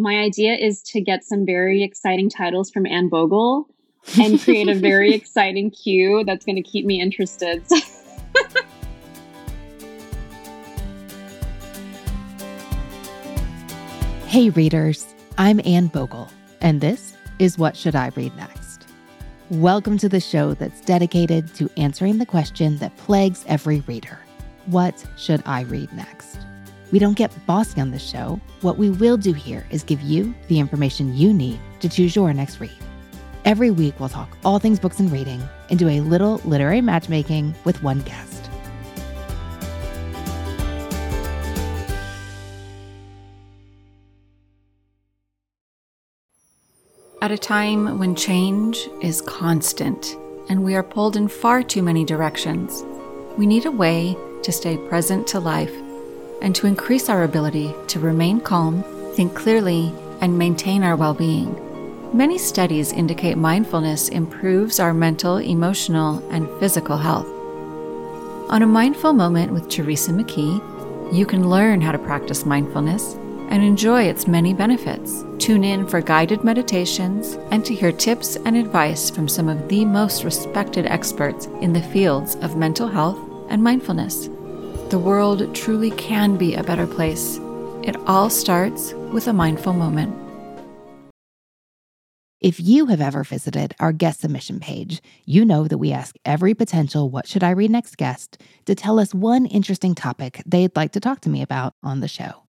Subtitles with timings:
[0.00, 3.68] My idea is to get some very exciting titles from Anne Bogel
[4.18, 7.62] and create a very exciting queue that's going to keep me interested.
[14.26, 16.30] hey, readers, I'm Anne Bogel,
[16.62, 18.86] and this is What Should I Read Next?
[19.50, 24.18] Welcome to the show that's dedicated to answering the question that plagues every reader
[24.64, 26.38] What should I read next?
[26.92, 28.40] We don't get bossy on this show.
[28.62, 32.32] What we will do here is give you the information you need to choose your
[32.34, 32.72] next read.
[33.44, 37.54] Every week, we'll talk all things books and reading and do a little literary matchmaking
[37.64, 38.36] with one guest.
[47.22, 50.16] At a time when change is constant
[50.48, 52.82] and we are pulled in far too many directions,
[53.36, 55.74] we need a way to stay present to life
[56.40, 58.82] and to increase our ability to remain calm,
[59.14, 61.54] think clearly, and maintain our well being.
[62.12, 67.26] Many studies indicate mindfulness improves our mental, emotional, and physical health.
[68.50, 73.14] On a mindful moment with Teresa McKee, you can learn how to practice mindfulness
[73.50, 75.24] and enjoy its many benefits.
[75.38, 79.84] Tune in for guided meditations and to hear tips and advice from some of the
[79.84, 83.18] most respected experts in the fields of mental health
[83.50, 84.28] and mindfulness.
[84.90, 87.38] The world truly can be a better place.
[87.84, 90.12] It all starts with a mindful moment.
[92.40, 96.54] If you have ever visited our guest submission page, you know that we ask every
[96.54, 100.90] potential What Should I Read Next guest to tell us one interesting topic they'd like
[100.92, 102.42] to talk to me about on the show.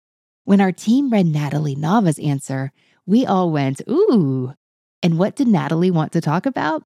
[0.44, 2.70] When our team read Natalie Nava's answer,
[3.04, 4.54] we all went, Ooh.
[5.02, 6.84] And what did Natalie want to talk about?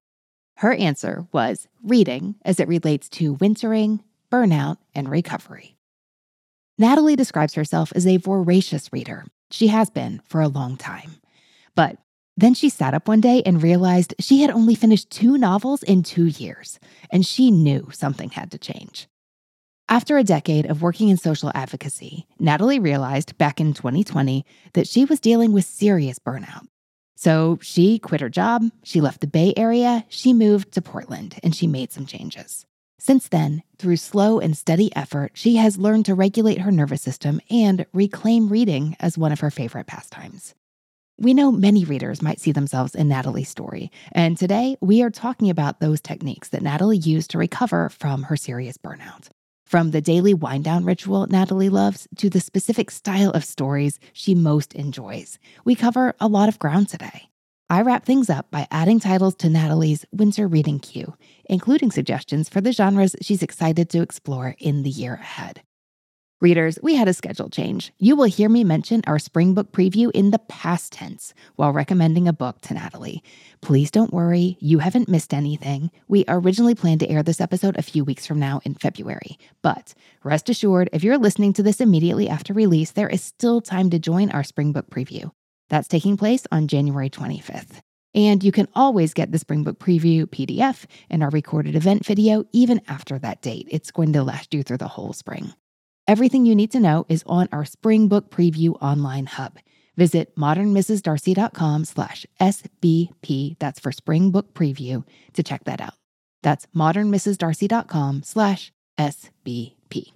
[0.57, 5.77] Her answer was reading as it relates to wintering, burnout, and recovery.
[6.79, 9.25] Natalie describes herself as a voracious reader.
[9.51, 11.17] She has been for a long time.
[11.75, 11.97] But
[12.35, 16.01] then she sat up one day and realized she had only finished two novels in
[16.01, 16.79] two years,
[17.11, 19.07] and she knew something had to change.
[19.87, 25.05] After a decade of working in social advocacy, Natalie realized back in 2020 that she
[25.05, 26.65] was dealing with serious burnout.
[27.15, 31.55] So she quit her job, she left the Bay Area, she moved to Portland, and
[31.55, 32.65] she made some changes.
[33.05, 37.41] Since then, through slow and steady effort, she has learned to regulate her nervous system
[37.49, 40.55] and reclaim reading as one of her favorite pastimes.
[41.19, 45.49] We know many readers might see themselves in Natalie's story, and today we are talking
[45.49, 49.27] about those techniques that Natalie used to recover from her serious burnout.
[49.65, 54.33] From the daily wind down ritual Natalie loves to the specific style of stories she
[54.33, 57.32] most enjoys, we cover a lot of ground today.
[57.73, 62.61] I wrap things up by adding titles to Natalie's winter reading queue, including suggestions for
[62.61, 65.63] the genres she's excited to explore in the year ahead.
[66.39, 67.91] Readers, we had a schedule change.
[67.97, 72.27] You will hear me mention our spring book preview in the past tense while recommending
[72.27, 73.23] a book to Natalie.
[73.59, 75.89] Please don't worry, you haven't missed anything.
[76.07, 79.39] We originally planned to air this episode a few weeks from now in February.
[79.63, 83.89] But rest assured, if you're listening to this immediately after release, there is still time
[83.89, 85.31] to join our spring book preview.
[85.73, 87.79] That's taking place on January 25th.
[88.13, 92.45] And you can always get the Spring Book Preview PDF and our recorded event video
[92.51, 93.69] even after that date.
[93.71, 95.55] It's going to last you through the whole spring.
[96.07, 99.57] Everything you need to know is on our Spring Book Preview online hub.
[99.97, 105.95] Visit modernmrsdarcy.com slash SBP, that's for Spring Book Preview, to check that out.
[106.43, 110.11] That's modernmrsdarcy.com slash SBP.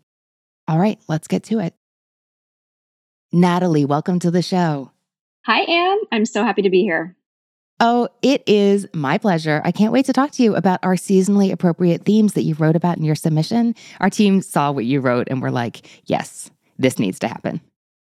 [0.68, 1.74] All right, let's get to it.
[3.32, 4.92] Natalie, welcome to the show.
[5.48, 6.00] Hi, Anne.
[6.12, 7.16] I'm so happy to be here.
[7.80, 9.62] Oh, it is my pleasure.
[9.64, 12.76] I can't wait to talk to you about our seasonally appropriate themes that you wrote
[12.76, 13.74] about in your submission.
[14.02, 17.62] Our team saw what you wrote and we're like, yes, this needs to happen.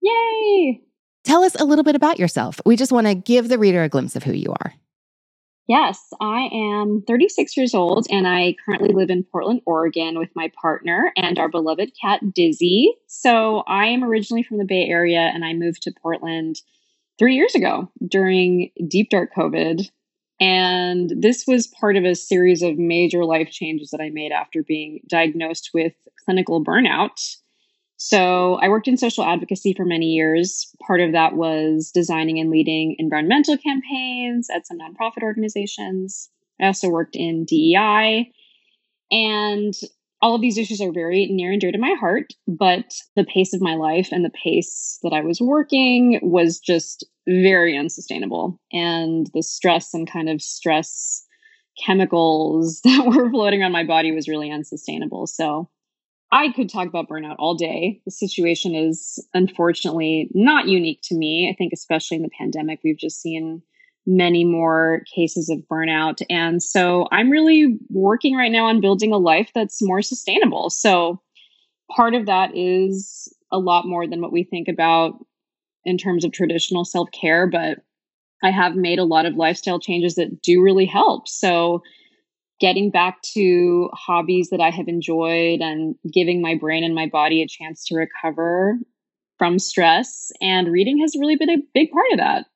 [0.00, 0.80] Yay!
[1.24, 2.62] Tell us a little bit about yourself.
[2.64, 4.72] We just want to give the reader a glimpse of who you are.
[5.66, 10.50] Yes, I am 36 years old and I currently live in Portland, Oregon with my
[10.58, 12.94] partner and our beloved cat, Dizzy.
[13.06, 16.62] So I am originally from the Bay Area and I moved to Portland
[17.18, 19.90] three years ago during deep dark COVID.
[20.40, 24.62] And this was part of a series of major life changes that I made after
[24.62, 25.94] being diagnosed with
[26.24, 27.36] clinical burnout.
[27.96, 30.72] So I worked in social advocacy for many years.
[30.86, 36.30] Part of that was designing and leading environmental campaigns at some nonprofit organizations.
[36.60, 38.30] I also worked in DEI.
[39.10, 39.74] And
[40.20, 43.54] all of these issues are very near and dear to my heart, but the pace
[43.54, 48.60] of my life and the pace that I was working was just very unsustainable.
[48.72, 51.24] And the stress and kind of stress
[51.84, 55.26] chemicals that were floating around my body was really unsustainable.
[55.26, 55.68] So
[56.30, 58.00] I could talk about burnout all day.
[58.04, 61.48] The situation is unfortunately not unique to me.
[61.50, 63.62] I think, especially in the pandemic, we've just seen
[64.08, 66.22] many more cases of burnout.
[66.30, 70.70] And so I'm really working right now on building a life that's more sustainable.
[70.70, 71.20] So
[71.94, 75.12] part of that is a lot more than what we think about
[75.84, 77.80] in terms of traditional self care, but
[78.42, 81.28] I have made a lot of lifestyle changes that do really help.
[81.28, 81.82] So
[82.60, 87.42] getting back to hobbies that I have enjoyed and giving my brain and my body
[87.42, 88.78] a chance to recover
[89.36, 90.32] from stress.
[90.40, 92.46] And reading has really been a big part of that.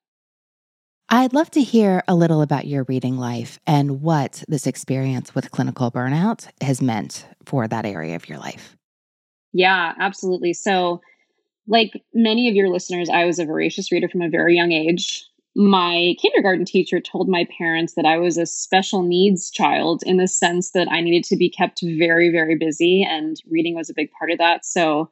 [1.12, 5.53] I'd love to hear a little about your reading life and what this experience with
[5.53, 8.76] clinical burnout has meant for that area of your life.
[9.53, 10.55] Yeah, absolutely.
[10.55, 11.00] So,
[11.69, 15.25] like many of your listeners, I was a voracious reader from a very young age
[15.55, 20.26] my kindergarten teacher told my parents that I was a special needs child in the
[20.26, 24.11] sense that I needed to be kept very, very busy, and reading was a big
[24.19, 24.65] part of that.
[24.65, 25.11] So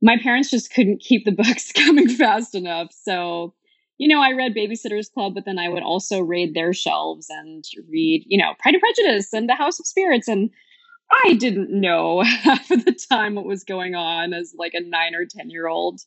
[0.00, 2.92] my parents just couldn't keep the books coming fast enough.
[2.92, 3.54] So,
[3.98, 7.64] you know, I read Babysitter's Club, but then I would also raid their shelves and
[7.90, 10.28] read, you know, Pride and Prejudice and The House of Spirits.
[10.28, 10.50] And
[11.24, 15.14] I didn't know half of the time what was going on as like a nine
[15.14, 16.00] or 10 year old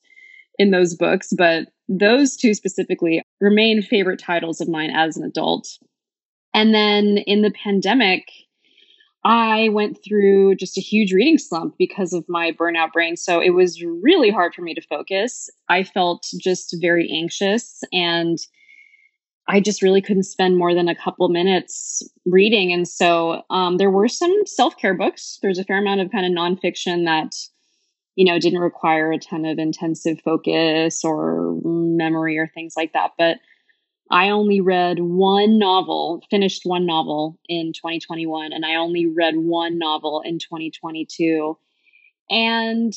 [0.57, 5.67] in those books, but those two specifically remain favorite titles of mine as an adult.
[6.53, 8.25] And then in the pandemic,
[9.23, 13.15] I went through just a huge reading slump because of my burnout brain.
[13.15, 15.50] So it was really hard for me to focus.
[15.69, 18.39] I felt just very anxious and
[19.47, 22.71] I just really couldn't spend more than a couple minutes reading.
[22.71, 25.38] And so um, there were some self care books.
[25.41, 27.35] There's a fair amount of kind of nonfiction that
[28.15, 33.12] you know, didn't require a ton of intensive focus or memory or things like that.
[33.17, 33.38] But
[34.11, 39.79] I only read one novel, finished one novel in 2021, and I only read one
[39.79, 41.57] novel in 2022.
[42.29, 42.93] And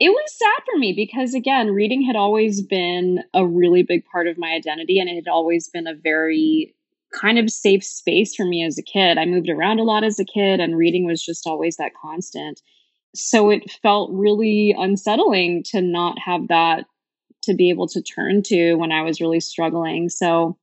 [0.00, 4.26] it was sad for me because, again, reading had always been a really big part
[4.26, 6.74] of my identity, and it had always been a very
[7.12, 9.16] kind of safe space for me as a kid.
[9.16, 12.60] I moved around a lot as a kid, and reading was just always that constant
[13.14, 16.84] so it felt really unsettling to not have that
[17.42, 20.08] to be able to turn to when I was really struggling.
[20.08, 20.56] So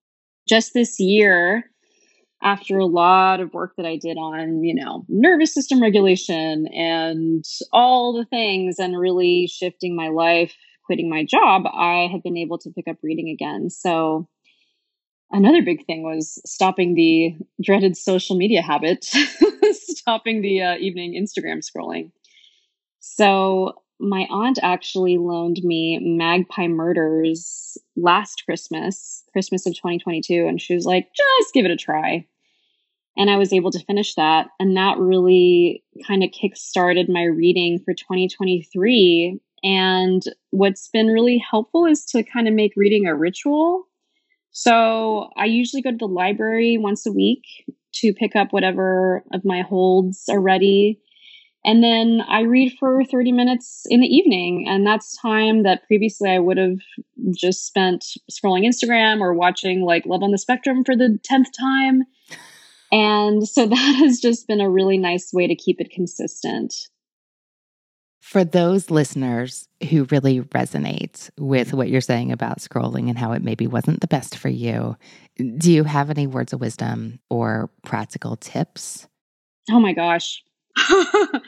[0.47, 1.69] just this year,
[2.43, 7.43] after a lot of work that I did on, you know, nervous system regulation and
[7.71, 10.55] all the things and really shifting my life,
[10.85, 13.69] quitting my job, I have been able to pick up reading again.
[13.69, 14.27] So
[15.31, 19.05] another big thing was stopping the dreaded social media habit,
[19.71, 22.11] stopping the uh, evening Instagram scrolling.
[22.99, 30.75] So my aunt actually loaned me Magpie Murders last Christmas, Christmas of 2022, and she
[30.75, 32.27] was like, just give it a try.
[33.17, 34.47] And I was able to finish that.
[34.59, 39.39] And that really kind of kick started my reading for 2023.
[39.63, 40.21] And
[40.51, 43.85] what's been really helpful is to kind of make reading a ritual.
[44.51, 47.43] So I usually go to the library once a week
[47.95, 50.99] to pick up whatever of my holds are ready
[51.65, 54.67] and then I read for 30 minutes in the evening.
[54.69, 56.77] And that's time that previously I would have
[57.35, 62.03] just spent scrolling Instagram or watching like Love on the Spectrum for the 10th time.
[62.91, 66.71] And so that has just been a really nice way to keep it consistent.
[68.21, 73.43] For those listeners who really resonate with what you're saying about scrolling and how it
[73.43, 74.97] maybe wasn't the best for you,
[75.57, 79.07] do you have any words of wisdom or practical tips?
[79.71, 80.43] Oh my gosh.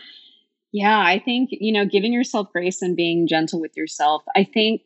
[0.72, 4.24] yeah, I think, you know, giving yourself grace and being gentle with yourself.
[4.36, 4.82] I think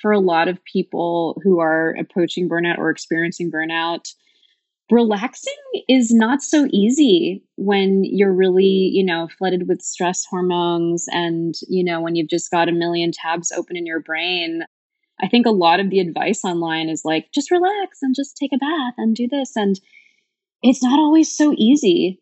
[0.00, 4.12] for a lot of people who are approaching burnout or experiencing burnout,
[4.90, 5.54] relaxing
[5.88, 11.84] is not so easy when you're really, you know, flooded with stress hormones and, you
[11.84, 14.62] know, when you've just got a million tabs open in your brain.
[15.22, 18.52] I think a lot of the advice online is like, just relax and just take
[18.52, 19.56] a bath and do this.
[19.56, 19.78] And
[20.62, 22.20] it's not always so easy.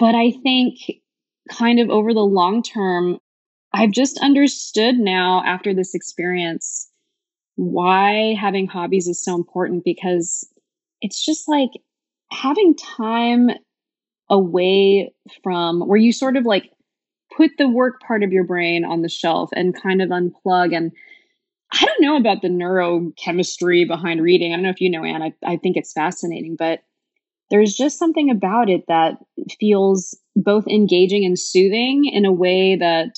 [0.00, 0.78] But I think
[1.50, 3.18] kind of over the long term,
[3.72, 6.90] I've just understood now after this experience
[7.56, 10.48] why having hobbies is so important because
[11.02, 11.70] it's just like
[12.32, 13.50] having time
[14.30, 16.70] away from where you sort of like
[17.36, 20.92] put the work part of your brain on the shelf and kind of unplug and
[21.72, 24.52] I don't know about the neurochemistry behind reading.
[24.52, 25.22] I don't know if you know, Anne.
[25.22, 26.80] I, I think it's fascinating, but
[27.50, 29.18] there's just something about it that
[29.58, 33.16] feels both engaging and soothing in a way that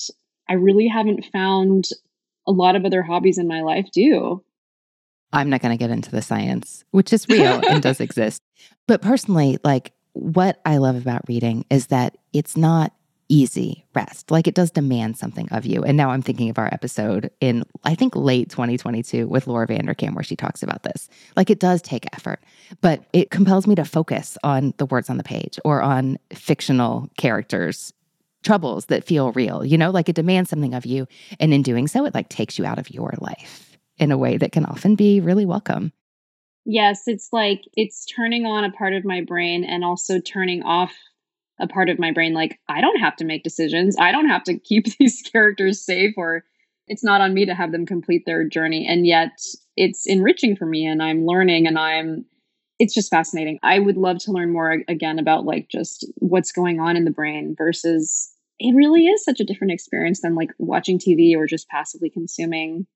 [0.48, 1.88] I really haven't found
[2.46, 4.42] a lot of other hobbies in my life do.
[5.32, 8.42] I'm not going to get into the science, which is real and does exist.
[8.86, 12.92] But personally, like what I love about reading is that it's not
[13.32, 14.30] easy rest.
[14.30, 15.82] Like it does demand something of you.
[15.82, 20.14] And now I'm thinking of our episode in, I think, late 2022 with Laura Vanderkam,
[20.14, 21.08] where she talks about this.
[21.34, 22.40] Like it does take effort,
[22.82, 27.08] but it compels me to focus on the words on the page or on fictional
[27.16, 27.94] characters'
[28.42, 29.64] troubles that feel real.
[29.64, 31.08] You know, like it demands something of you.
[31.40, 34.36] And in doing so, it like takes you out of your life in a way
[34.36, 35.90] that can often be really welcome.
[36.66, 40.92] Yes, it's like it's turning on a part of my brain and also turning off
[41.62, 43.96] a part of my brain like I don't have to make decisions.
[43.98, 46.44] I don't have to keep these characters safe or
[46.88, 49.40] it's not on me to have them complete their journey and yet
[49.76, 52.26] it's enriching for me and I'm learning and I'm
[52.78, 53.60] it's just fascinating.
[53.62, 57.12] I would love to learn more again about like just what's going on in the
[57.12, 61.68] brain versus it really is such a different experience than like watching TV or just
[61.68, 62.86] passively consuming.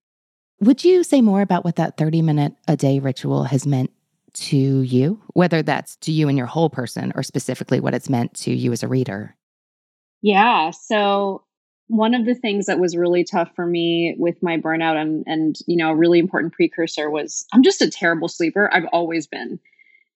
[0.61, 3.91] Would you say more about what that 30 minute a day ritual has meant
[4.37, 8.35] to you, whether that's to you and your whole person or specifically what it's meant
[8.35, 9.37] to you as a reader?
[10.23, 10.71] Yeah.
[10.71, 11.43] So,
[11.89, 15.55] one of the things that was really tough for me with my burnout and, and,
[15.69, 18.69] you know, a really important precursor was I'm just a terrible sleeper.
[18.73, 19.61] I've always been.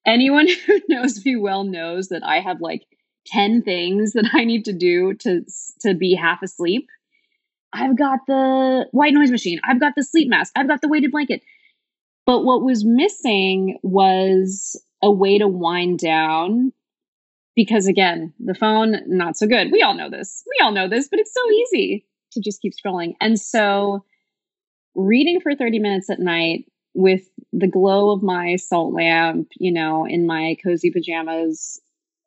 [0.05, 2.87] Anyone who knows me well knows that I have like
[3.27, 5.45] 10 things that I need to do to
[5.83, 6.89] to be half asleep.
[7.73, 9.61] I've got the white noise machine.
[9.63, 10.53] I've got the sleep mask.
[10.57, 11.43] I've got the weighted blanket.
[12.27, 16.73] But what was missing was a way to wind down
[17.57, 19.73] because again, the phone not so good.
[19.73, 20.45] We all know this.
[20.47, 23.15] We all know this, but it's so easy to just keep scrolling.
[23.21, 24.05] And so
[24.95, 30.07] reading for 30 minutes at night with the glow of my salt lamp, you know,
[30.07, 31.81] in my cozy pajamas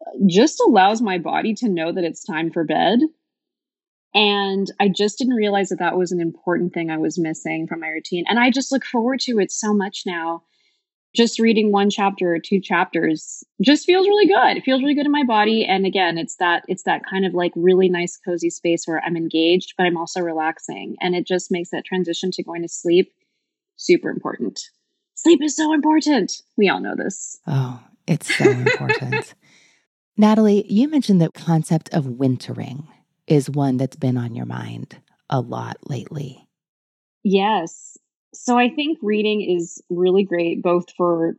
[0.06, 3.00] uh, just allows my body to know that it's time for bed
[4.14, 7.80] and I just didn't realize that that was an important thing I was missing from
[7.80, 8.26] my routine.
[8.28, 10.44] And I just look forward to it so much now.
[11.16, 14.58] Just reading one chapter or two chapters just feels really good.
[14.58, 15.64] It feels really good in my body.
[15.64, 19.16] And again, it's that it's that kind of like really nice cozy space where I'm
[19.16, 20.96] engaged, but I'm also relaxing.
[21.02, 23.12] And it just makes that transition to going to sleep
[23.78, 24.60] super important.
[25.16, 26.42] Sleep is so important.
[26.58, 27.40] We all know this.
[27.46, 29.36] Oh, it's so important.
[30.18, 32.88] Natalie, you mentioned the concept of wintering
[33.28, 34.98] is one that's been on your mind
[35.30, 36.48] a lot lately.
[37.24, 37.98] Yes.
[38.34, 41.38] So I think reading is really great both for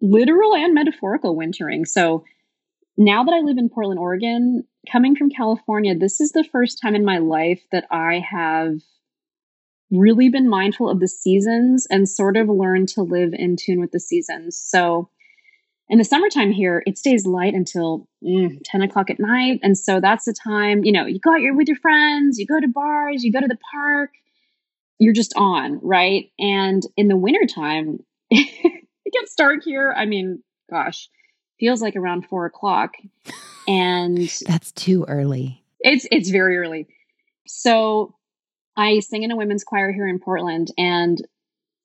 [0.00, 1.84] literal and metaphorical wintering.
[1.84, 2.24] So
[2.96, 6.94] now that I live in Portland, Oregon, coming from California, this is the first time
[6.94, 8.80] in my life that I have
[9.90, 13.92] really been mindful of the seasons and sort of learned to live in tune with
[13.92, 14.56] the seasons.
[14.56, 15.08] So
[15.92, 19.60] in the summertime here, it stays light until mm, 10 o'clock at night.
[19.62, 22.58] And so that's the time, you know, you go out with your friends, you go
[22.58, 24.08] to bars, you go to the park,
[24.98, 26.30] you're just on, right?
[26.38, 27.98] And in the wintertime,
[28.30, 29.94] it gets dark here.
[29.94, 31.10] I mean, gosh,
[31.60, 32.94] feels like around four o'clock.
[33.68, 35.62] And that's too early.
[35.80, 36.86] It's it's very early.
[37.46, 38.14] So
[38.78, 41.18] I sing in a women's choir here in Portland, and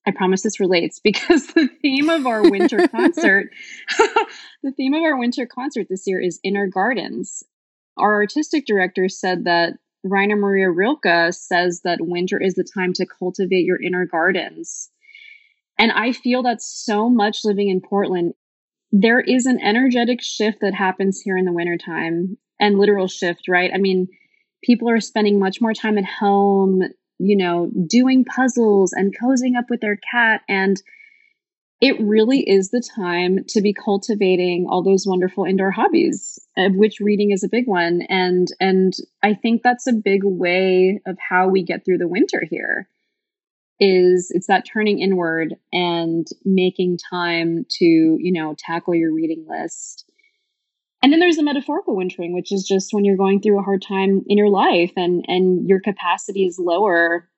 [0.07, 3.49] I promise this relates because the theme of our winter concert,
[4.63, 7.43] the theme of our winter concert this year is inner gardens.
[7.97, 9.73] Our artistic director said that
[10.03, 14.89] Rainer Maria Rilke says that winter is the time to cultivate your inner gardens.
[15.77, 18.33] And I feel that so much living in Portland.
[18.91, 23.71] There is an energetic shift that happens here in the wintertime and literal shift, right?
[23.73, 24.07] I mean,
[24.63, 26.83] people are spending much more time at home
[27.19, 30.41] you know, doing puzzles and cozying up with their cat.
[30.47, 30.81] And
[31.79, 36.99] it really is the time to be cultivating all those wonderful indoor hobbies, of which
[36.99, 38.01] reading is a big one.
[38.09, 42.43] And and I think that's a big way of how we get through the winter
[42.49, 42.89] here.
[43.79, 50.06] Is it's that turning inward and making time to, you know, tackle your reading list
[51.07, 53.81] and then there's the metaphorical wintering, which is just when you're going through a hard
[53.81, 57.29] time in your life and and your capacity is lower.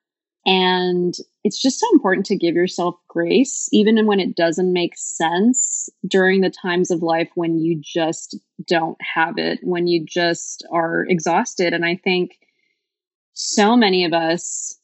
[0.44, 5.88] And it's just so important to give yourself grace, even when it doesn't make sense
[6.08, 11.06] during the times of life when you just don't have it, when you just are
[11.08, 11.72] exhausted.
[11.72, 12.40] And I think
[13.34, 14.80] so many of us,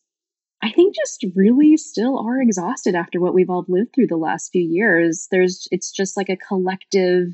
[0.62, 4.52] I think, just really still are exhausted after what we've all lived through the last
[4.52, 5.28] few years.
[5.32, 7.30] There's, it's just like a collective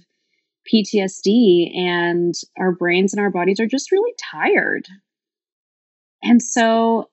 [0.72, 4.88] PTSD and our brains and our bodies are just really tired.
[6.24, 7.10] And so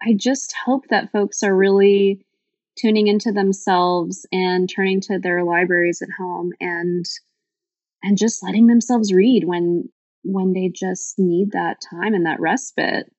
[0.00, 2.24] I just hope that folks are really
[2.76, 7.04] tuning into themselves and turning to their libraries at home and
[8.02, 9.88] and just letting themselves read when
[10.24, 13.12] when they just need that time and that respite.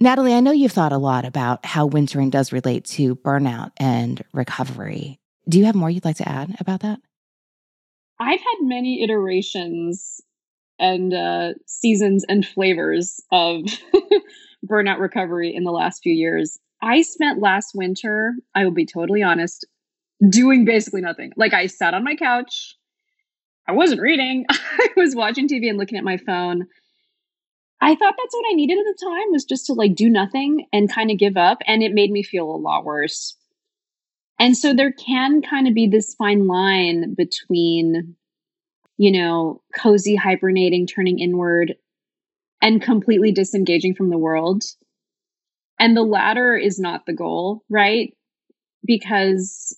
[0.00, 4.22] Natalie, I know you've thought a lot about how wintering does relate to burnout and
[4.32, 5.18] recovery.
[5.48, 7.00] Do you have more you'd like to add about that?
[8.20, 10.20] I've had many iterations
[10.78, 13.62] and uh, seasons and flavors of
[14.66, 16.58] burnout recovery in the last few years.
[16.82, 19.66] I spent last winter, I will be totally honest,
[20.28, 21.32] doing basically nothing.
[21.36, 22.76] Like I sat on my couch,
[23.66, 26.66] I wasn't reading, I was watching TV and looking at my phone.
[27.80, 30.66] I thought that's what I needed at the time was just to like do nothing
[30.72, 31.58] and kind of give up.
[31.66, 33.36] And it made me feel a lot worse.
[34.38, 38.14] And so there can kind of be this fine line between,
[38.96, 41.74] you know, cozy hibernating, turning inward,
[42.62, 44.62] and completely disengaging from the world.
[45.80, 48.14] And the latter is not the goal, right?
[48.84, 49.76] Because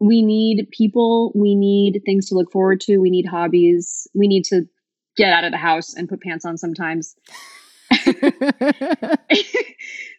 [0.00, 4.44] we need people, we need things to look forward to, we need hobbies, we need
[4.44, 4.66] to
[5.16, 7.14] get out of the house and put pants on sometimes.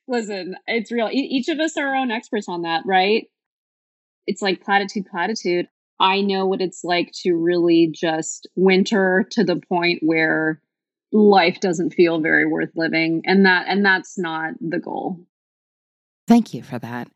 [0.08, 1.10] Listen, it's real.
[1.12, 3.28] E- each of us are our own experts on that, right?
[4.28, 5.68] It's like platitude, platitude.
[6.00, 10.62] I know what it's like to really just winter to the point where
[11.12, 15.20] life doesn't feel very worth living and that and that's not the goal.
[16.28, 17.08] Thank you for that.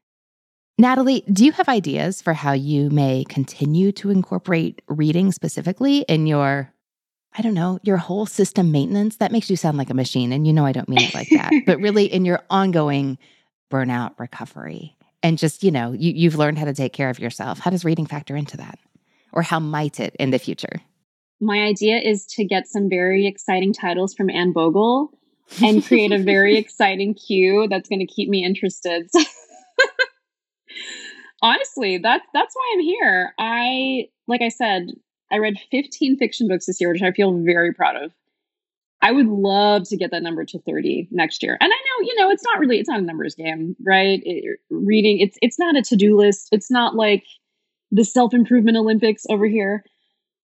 [0.77, 6.27] Natalie, do you have ideas for how you may continue to incorporate reading specifically in
[6.27, 6.71] your
[7.33, 9.17] I don't know, your whole system maintenance?
[9.17, 11.29] That makes you sound like a machine and you know I don't mean it like
[11.31, 13.17] that, but really in your ongoing
[13.69, 17.59] burnout recovery and just, you know, you, you've learned how to take care of yourself.
[17.59, 18.79] How does reading factor into that?
[19.31, 20.81] Or how might it in the future?
[21.39, 25.11] My idea is to get some very exciting titles from Anne Bogel
[25.63, 29.09] and create a very exciting cue that's going to keep me interested.
[31.41, 33.33] Honestly, that's that's why I'm here.
[33.39, 34.89] I like I said,
[35.31, 38.11] I read 15 fiction books this year, which I feel very proud of.
[39.01, 41.57] I would love to get that number to 30 next year.
[41.59, 44.19] And I know, you know, it's not really it's not a numbers game, right?
[44.23, 46.49] It, reading it's it's not a to-do list.
[46.51, 47.23] It's not like
[47.91, 49.83] the self-improvement Olympics over here.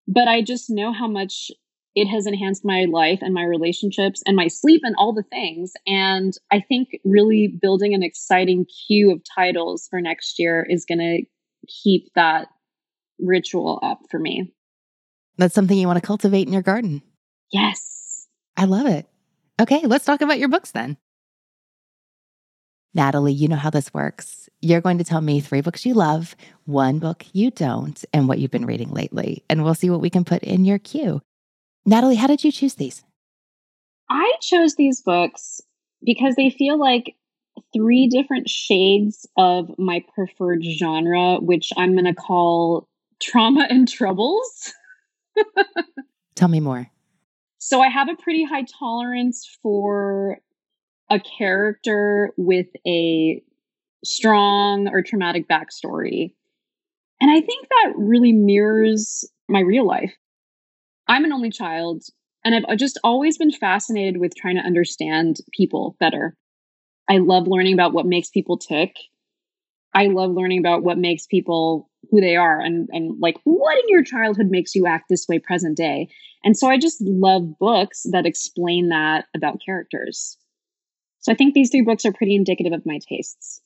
[0.08, 1.52] But I just know how much
[1.96, 5.72] it has enhanced my life and my relationships and my sleep and all the things.
[5.88, 11.00] And I think really building an exciting queue of titles for next year is going
[11.00, 11.24] to
[11.84, 12.50] keep that
[13.20, 14.54] ritual up for me.
[15.38, 17.01] That's something you want to cultivate in your garden.
[17.51, 17.95] Yes.
[18.57, 19.07] I love it.
[19.59, 20.98] Okay, let's talk about your books then.
[22.94, 24.50] Natalie, you know how this works.
[24.61, 28.39] You're going to tell me three books you love, one book you don't, and what
[28.39, 29.44] you've been reading lately.
[29.50, 31.22] And we'll see what we can put in your queue.
[31.85, 33.03] Natalie, how did you choose these?
[34.09, 35.59] I chose these books
[36.03, 37.15] because they feel like
[37.74, 42.87] three different shades of my preferred genre, which I'm going to call
[43.22, 44.74] trauma and troubles.
[46.35, 46.89] Tell me more.
[47.68, 50.38] So I have a pretty high tolerance for
[51.10, 53.42] a character with a
[54.04, 56.36] strong or traumatic backstory.
[57.20, 60.14] And I think that really mirrors my real life.
[61.08, 62.04] I'm an only child,
[62.44, 66.38] and I've just always been fascinated with trying to understand people better.
[67.10, 68.94] I love learning about what makes people tick.
[69.92, 73.89] I love learning about what makes people who they are and and like what in
[73.89, 76.09] your childhood makes you act this way present day.
[76.44, 80.37] And so I just love books that explain that about characters.
[81.20, 83.61] So I think these three books are pretty indicative of my tastes.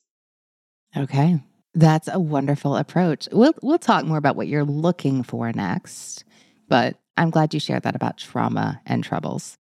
[0.96, 1.42] Okay.
[1.74, 3.28] That's a wonderful approach.
[3.30, 6.24] We'll we'll talk more about what you're looking for next,
[6.68, 9.56] but I'm glad you shared that about trauma and troubles.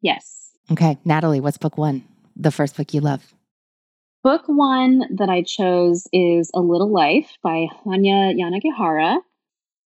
[0.00, 0.50] Yes.
[0.70, 2.02] Okay, Natalie, what's book 1?
[2.36, 3.34] The first book you love.
[4.22, 9.18] Book 1 that I chose is A Little Life by Hanya Yanagihara.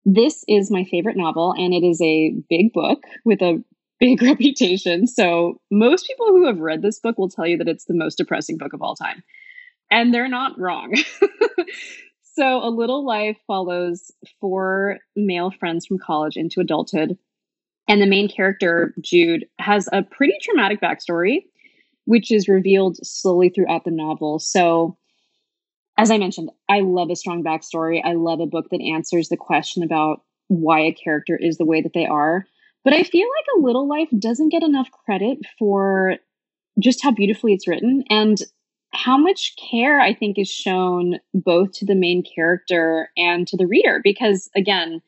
[0.04, 3.64] This is my favorite novel and it is a big book with a
[3.98, 5.06] big reputation.
[5.06, 8.16] So most people who have read this book will tell you that it's the most
[8.18, 9.22] depressing book of all time.
[9.90, 10.94] And they're not wrong.
[12.22, 14.10] so, A Little Life follows
[14.42, 17.16] four male friends from college into adulthood.
[17.88, 21.44] And the main character, Jude, has a pretty traumatic backstory,
[22.08, 24.38] which is revealed slowly throughout the novel.
[24.38, 24.96] So,
[25.98, 28.00] as I mentioned, I love a strong backstory.
[28.02, 31.82] I love a book that answers the question about why a character is the way
[31.82, 32.46] that they are.
[32.82, 36.14] But I feel like A Little Life doesn't get enough credit for
[36.80, 38.04] just how beautifully it's written.
[38.08, 38.38] And
[38.94, 43.66] how much care I think is shown both to the main character and to the
[43.66, 45.02] reader because again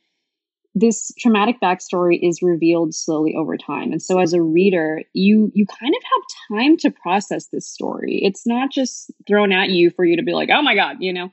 [0.74, 5.66] this traumatic backstory is revealed slowly over time and so as a reader you you
[5.66, 10.04] kind of have time to process this story it's not just thrown at you for
[10.04, 11.30] you to be like oh my god you know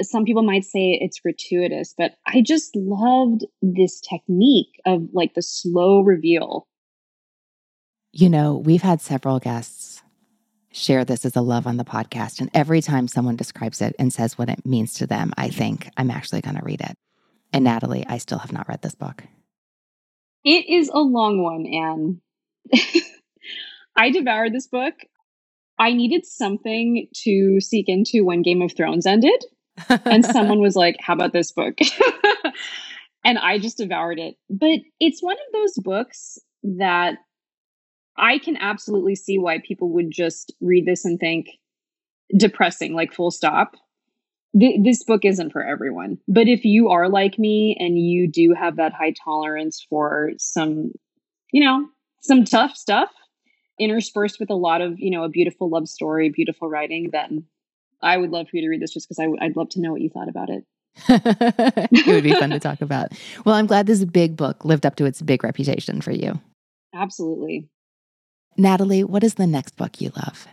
[0.00, 5.42] some people might say it's gratuitous but i just loved this technique of like the
[5.42, 6.66] slow reveal
[8.12, 10.02] you know we've had several guests
[10.70, 12.40] share this as a love on the podcast.
[12.40, 15.88] And every time someone describes it and says what it means to them, I think
[15.96, 16.96] I'm actually going to read it.
[17.52, 19.24] And Natalie, I still have not read this book.
[20.44, 22.20] It is a long one, Anne.
[23.96, 24.94] I devoured this book.
[25.78, 29.44] I needed something to seek into when Game of Thrones ended.
[29.88, 31.78] and someone was like, How about this book?
[33.24, 34.34] and I just devoured it.
[34.50, 37.18] But it's one of those books that
[38.16, 41.46] I can absolutely see why people would just read this and think
[42.36, 43.74] depressing, like full stop.
[44.58, 46.18] Th- this book isn't for everyone.
[46.26, 50.92] But if you are like me and you do have that high tolerance for some,
[51.52, 51.88] you know,
[52.22, 53.10] some tough stuff
[53.78, 57.44] interspersed with a lot of, you know, a beautiful love story, beautiful writing, then
[58.02, 60.00] I would love for you to read this just because I'd love to know what
[60.00, 60.64] you thought about it.
[61.08, 63.12] it would be fun to talk about.
[63.44, 66.40] Well, I'm glad this big book lived up to its big reputation for you.
[66.94, 67.68] Absolutely.
[68.56, 70.48] Natalie, what is the next book you love?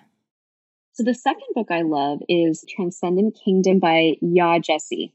[0.96, 5.12] So, the second book I love is Transcendent Kingdom by Yaa Gyasi.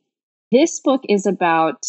[0.53, 1.87] This book is about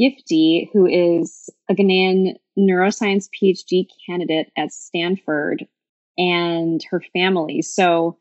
[0.00, 5.66] Gifty, who is a Ghanaian neuroscience PhD candidate at Stanford,
[6.16, 7.60] and her family.
[7.60, 8.16] So,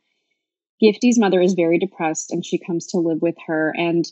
[0.83, 3.73] Gifty's mother is very depressed and she comes to live with her.
[3.77, 4.03] And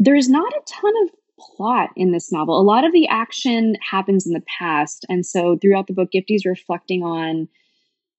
[0.00, 2.60] there's not a ton of plot in this novel.
[2.60, 5.06] A lot of the action happens in the past.
[5.08, 7.46] And so throughout the book, Gifty's reflecting on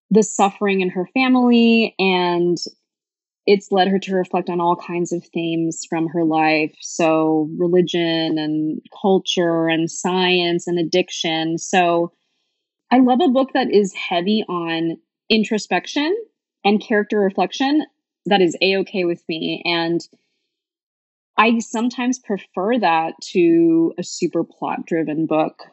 [0.10, 2.58] the suffering in her family and
[3.46, 6.76] it's led her to reflect on all kinds of themes from her life.
[6.82, 11.58] So, religion and culture and science and addiction.
[11.58, 12.12] So,
[12.92, 14.98] I love a book that is heavy on
[15.30, 16.16] introspection
[16.64, 17.86] and character reflection.
[18.26, 19.62] That is a okay with me.
[19.66, 20.02] And
[21.38, 25.64] I sometimes prefer that to a super plot driven book.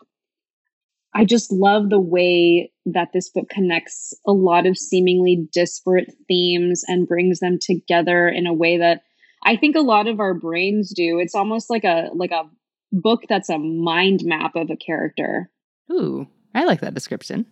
[1.15, 6.83] I just love the way that this book connects a lot of seemingly disparate themes
[6.87, 9.03] and brings them together in a way that
[9.45, 11.19] I think a lot of our brains do.
[11.21, 12.45] It's almost like a like a
[12.93, 15.51] book that's a mind map of a character.
[15.93, 17.47] Ooh, I like that description.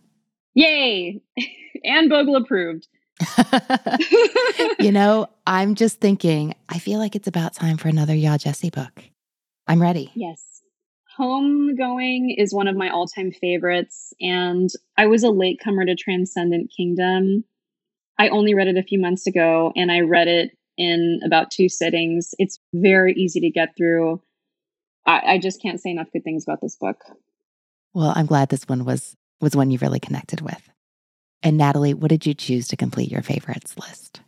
[0.55, 1.23] Yay!
[1.85, 2.89] Anne Bogel approved.
[4.81, 8.73] you know, I'm just thinking, I feel like it's about time for another Yaa Gyasi
[8.73, 9.05] book.
[9.69, 10.11] I'm ready.
[10.15, 10.52] Yes.
[11.23, 16.73] Homegoing is one of my all time favorites, and I was a latecomer to Transcendent
[16.77, 17.45] Kingdom.
[18.19, 21.69] I only read it a few months ago, and I read it in about two
[21.69, 22.35] sittings.
[22.39, 24.21] It's very easy to get through.
[25.07, 26.97] I, I just can't say enough good things about this book.
[27.95, 30.71] Well, I'm glad this one was was one you really connected with.
[31.41, 34.23] And Natalie, what did you choose to complete your favorites list?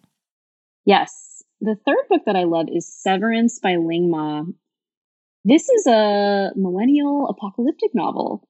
[0.85, 1.43] Yes.
[1.61, 4.45] The third book that I love is Severance by Ling Ma.
[5.45, 8.49] This is a millennial apocalyptic novel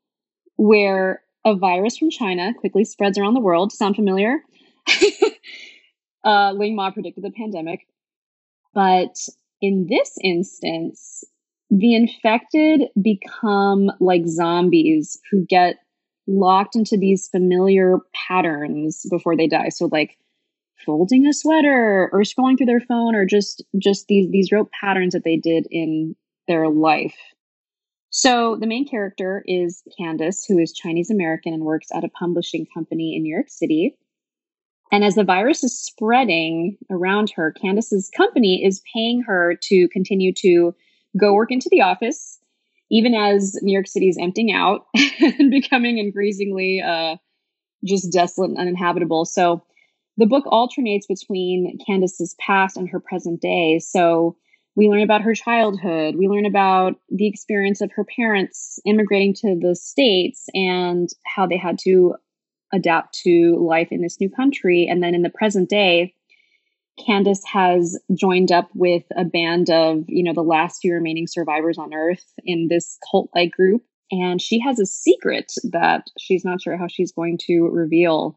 [0.56, 3.72] where a virus from China quickly spreads around the world.
[3.72, 4.38] Sound familiar?
[6.24, 7.80] uh, Ling Ma predicted the pandemic.
[8.72, 9.16] But
[9.60, 11.24] in this instance,
[11.68, 15.76] the infected become like zombies who get
[16.28, 19.68] locked into these familiar patterns before they die.
[19.70, 20.16] So like
[20.86, 25.14] folding a sweater or scrolling through their phone or just just these these rote patterns
[25.14, 26.14] that they did in
[26.48, 27.16] their life.
[28.10, 32.66] So the main character is Candace, who is Chinese American and works at a publishing
[32.72, 33.96] company in New York City.
[34.92, 40.32] And as the virus is spreading around her, Candace's company is paying her to continue
[40.34, 40.74] to
[41.18, 42.38] go work into the office
[42.90, 44.86] even as New York City is emptying out
[45.20, 47.16] and becoming increasingly uh,
[47.84, 49.24] just desolate and uninhabitable.
[49.24, 49.64] So
[50.16, 53.80] the book alternates between Candace's past and her present day.
[53.80, 54.36] So
[54.76, 56.16] we learn about her childhood.
[56.16, 61.56] We learn about the experience of her parents immigrating to the States and how they
[61.56, 62.16] had to
[62.72, 64.86] adapt to life in this new country.
[64.90, 66.14] And then in the present day,
[67.04, 71.78] Candace has joined up with a band of, you know, the last few remaining survivors
[71.78, 73.82] on Earth in this cult like group.
[74.10, 78.36] And she has a secret that she's not sure how she's going to reveal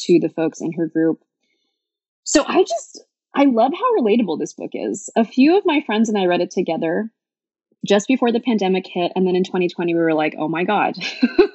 [0.00, 1.20] to the folks in her group.
[2.24, 5.08] So I just, I love how relatable this book is.
[5.16, 7.10] A few of my friends and I read it together
[7.86, 9.12] just before the pandemic hit.
[9.16, 10.94] And then in 2020, we were like, oh my God.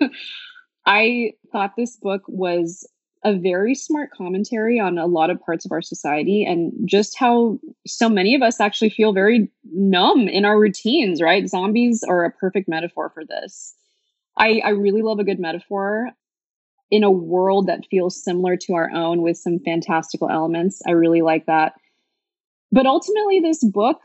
[0.85, 2.87] I thought this book was
[3.23, 7.59] a very smart commentary on a lot of parts of our society and just how
[7.85, 11.49] so many of us actually feel very numb in our routines, right?
[11.49, 13.75] Zombies are a perfect metaphor for this.
[14.37, 16.11] I, I really love a good metaphor
[16.89, 20.81] in a world that feels similar to our own with some fantastical elements.
[20.87, 21.73] I really like that.
[22.71, 23.99] But ultimately, this book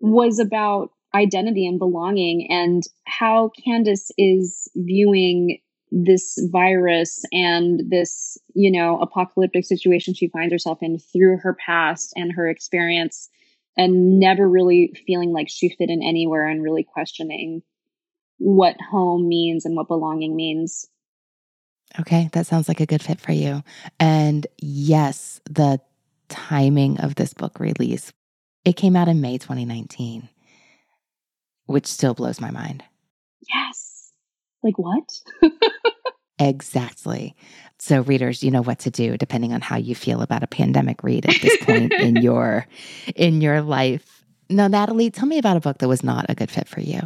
[0.00, 5.58] was about identity and belonging and how Candace is viewing
[5.90, 12.12] this virus and this, you know, apocalyptic situation she finds herself in through her past
[12.16, 13.28] and her experience
[13.76, 17.62] and never really feeling like she fit in anywhere and really questioning
[18.38, 20.86] what home means and what belonging means.
[22.00, 23.62] Okay, that sounds like a good fit for you.
[24.00, 25.80] And yes, the
[26.28, 28.12] timing of this book release,
[28.64, 30.28] it came out in May 2019,
[31.66, 32.82] which still blows my mind.
[33.52, 34.12] Yes.
[34.62, 35.08] Like what?
[36.38, 37.36] exactly.
[37.78, 41.02] So readers, you know what to do depending on how you feel about a pandemic
[41.04, 42.66] read at this point in your
[43.14, 44.24] in your life.
[44.50, 47.00] Now, Natalie, tell me about a book that was not a good fit for you.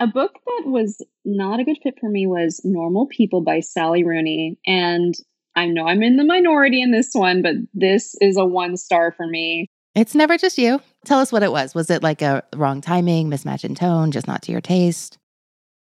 [0.00, 4.04] A book that was not a good fit for me was Normal People by Sally
[4.04, 4.58] Rooney.
[4.66, 5.14] And
[5.56, 9.12] I know I'm in the minority in this one, but this is a one star
[9.16, 9.66] for me.
[9.94, 10.80] It's never just you.
[11.04, 11.74] Tell us what it was.
[11.74, 15.18] Was it like a wrong timing, mismatch in tone, just not to your taste?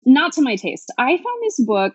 [0.07, 0.92] Not to my taste.
[0.98, 1.94] I found this book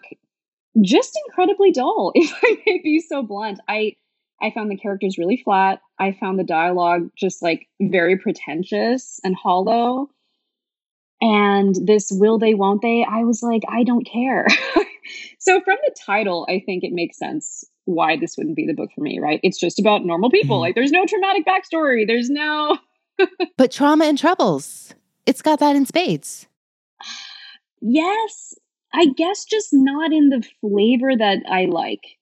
[0.81, 3.59] just incredibly dull, if I may be so blunt.
[3.69, 3.95] I
[4.41, 5.81] I found the characters really flat.
[5.99, 10.09] I found the dialogue just like very pretentious and hollow.
[11.21, 13.05] And this will they, won't they?
[13.09, 14.47] I was like, I don't care.
[15.39, 18.89] so, from the title, I think it makes sense why this wouldn't be the book
[18.95, 19.39] for me, right?
[19.43, 20.55] It's just about normal people.
[20.55, 20.61] Mm-hmm.
[20.61, 22.07] Like, there's no traumatic backstory.
[22.07, 22.77] There's no.
[23.57, 24.93] but trauma and troubles,
[25.25, 26.47] it's got that in spades.
[27.81, 28.53] yes.
[28.93, 32.17] I guess just not in the flavor that I like.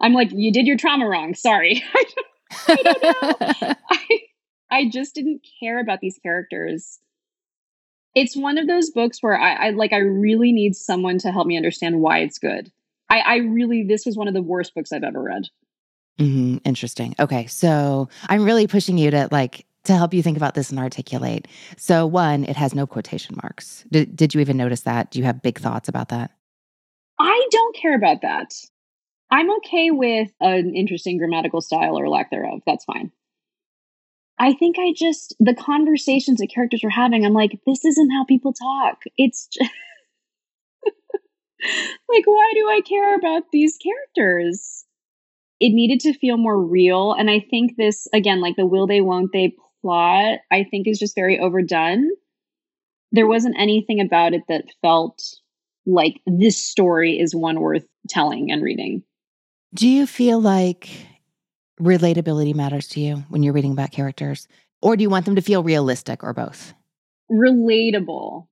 [0.00, 1.34] I'm like, you did your trauma wrong.
[1.34, 1.84] Sorry.
[1.94, 3.74] I don't know.
[3.90, 4.18] I,
[4.70, 6.98] I just didn't care about these characters
[8.14, 11.46] it's one of those books where I, I, like I really need someone to help
[11.46, 12.70] me understand why it's good.
[13.08, 15.44] I, I really this was one of the worst books I've ever read.
[16.18, 16.58] Mm-hmm.
[16.64, 17.14] Interesting.
[17.18, 20.78] Okay, so I'm really pushing you to like to help you think about this and
[20.78, 21.48] articulate.
[21.76, 23.84] So one, it has no quotation marks.
[23.90, 25.10] Did did you even notice that?
[25.10, 26.30] Do you have big thoughts about that?
[27.18, 28.52] I don't care about that.
[29.30, 32.62] I'm okay with an interesting grammatical style or lack thereof.
[32.66, 33.12] That's fine.
[34.40, 38.24] I think I just the conversations that characters were having, I'm like, this isn't how
[38.24, 39.02] people talk.
[39.18, 39.70] It's just
[42.08, 44.86] like, why do I care about these characters?
[45.60, 47.12] It needed to feel more real.
[47.12, 50.98] And I think this, again, like the will they, won't they plot, I think is
[50.98, 52.08] just very overdone.
[53.12, 55.22] There wasn't anything about it that felt
[55.84, 59.02] like this story is one worth telling and reading.
[59.74, 60.88] Do you feel like
[61.80, 64.46] relatability matters to you when you're reading about characters?
[64.82, 66.74] Or do you want them to feel realistic or both?
[67.30, 68.46] Relatable.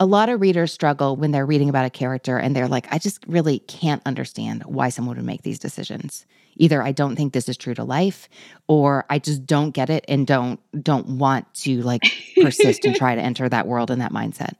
[0.00, 2.98] A lot of readers struggle when they're reading about a character and they're like, I
[2.98, 6.26] just really can't understand why someone would make these decisions.
[6.56, 8.28] Either I don't think this is true to life
[8.68, 12.02] or I just don't get it and don't don't want to like
[12.40, 14.54] persist and try to enter that world and that mindset.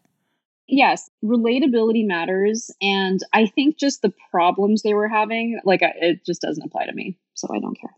[0.66, 6.42] Yes, relatability matters and I think just the problems they were having like it just
[6.42, 7.94] doesn't apply to me, so I don't care.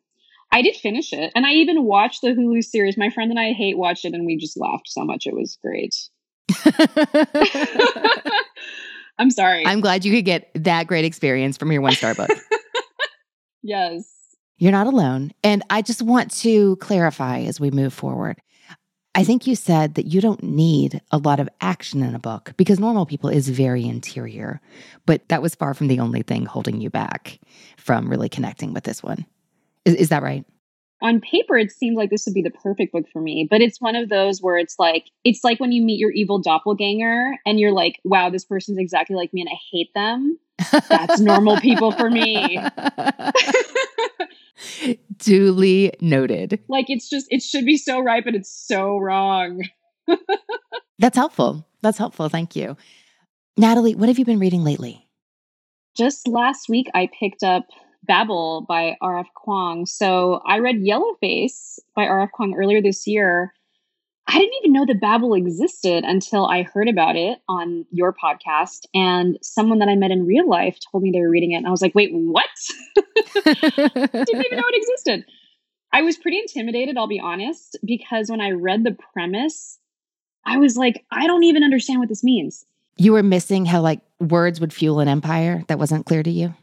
[0.53, 2.97] I did finish it, and I even watched the Hulu series.
[2.97, 5.27] My friend and I hate watched it, and we just laughed so much.
[5.27, 5.95] It was great.
[9.19, 9.67] I'm sorry.
[9.67, 12.31] I'm glad you could get that great experience from your one star book.
[13.63, 14.05] yes.
[14.59, 15.33] You're not alone.
[15.43, 18.41] And I just want to clarify as we move forward.
[19.15, 22.53] I think you said that you don't need a lot of action in a book
[22.59, 24.61] because normal people is very interior,
[25.07, 27.41] but that was far from the only thing holding you back
[27.79, 29.25] from really connecting with this one.
[29.87, 30.45] Is, is that right?
[31.03, 33.83] on paper it seems like this would be the perfect book for me but it's
[33.83, 37.61] one of those where it's like it's like when you meet your evil doppelganger and
[37.61, 40.39] you're like wow this person's exactly like me and i hate them.
[40.89, 42.59] That's normal people for me.
[45.19, 46.61] Duly noted.
[46.69, 49.63] Like it's just it should be so right but it's so wrong.
[50.99, 51.67] That's helpful.
[51.83, 52.29] That's helpful.
[52.29, 52.77] Thank you.
[53.57, 55.07] Natalie what have you been reading lately?
[55.97, 57.67] Just last week i picked up
[58.07, 59.29] Babel by R.F.
[59.37, 59.87] Kuang.
[59.87, 62.31] So I read Yellowface by R.F.
[62.39, 63.53] Kuang earlier this year.
[64.29, 68.87] I didn't even know that Babel existed until I heard about it on your podcast.
[68.93, 71.57] And someone that I met in real life told me they were reading it.
[71.57, 72.45] And I was like, wait, what?
[72.97, 75.25] didn't even know it existed.
[75.93, 79.79] I was pretty intimidated, I'll be honest, because when I read the premise,
[80.45, 82.65] I was like, I don't even understand what this means.
[82.97, 86.55] You were missing how like words would fuel an empire that wasn't clear to you?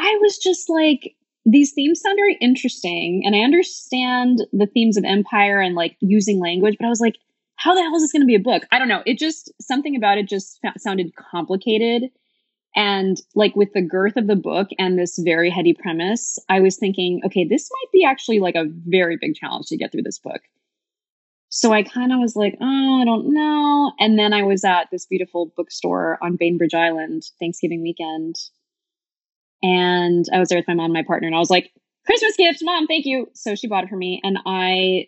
[0.00, 3.22] I was just like, these themes sound very interesting.
[3.24, 7.16] And I understand the themes of empire and like using language, but I was like,
[7.56, 8.62] how the hell is this going to be a book?
[8.72, 9.02] I don't know.
[9.04, 12.10] It just, something about it just sounded complicated.
[12.74, 16.78] And like with the girth of the book and this very heady premise, I was
[16.78, 20.18] thinking, okay, this might be actually like a very big challenge to get through this
[20.18, 20.40] book.
[21.48, 23.92] So I kind of was like, oh, I don't know.
[23.98, 28.36] And then I was at this beautiful bookstore on Bainbridge Island Thanksgiving weekend
[29.62, 31.72] and I was there with my mom and my partner, and I was like,
[32.06, 33.28] Christmas gift, mom, thank you.
[33.34, 35.06] So she bought it for me, and I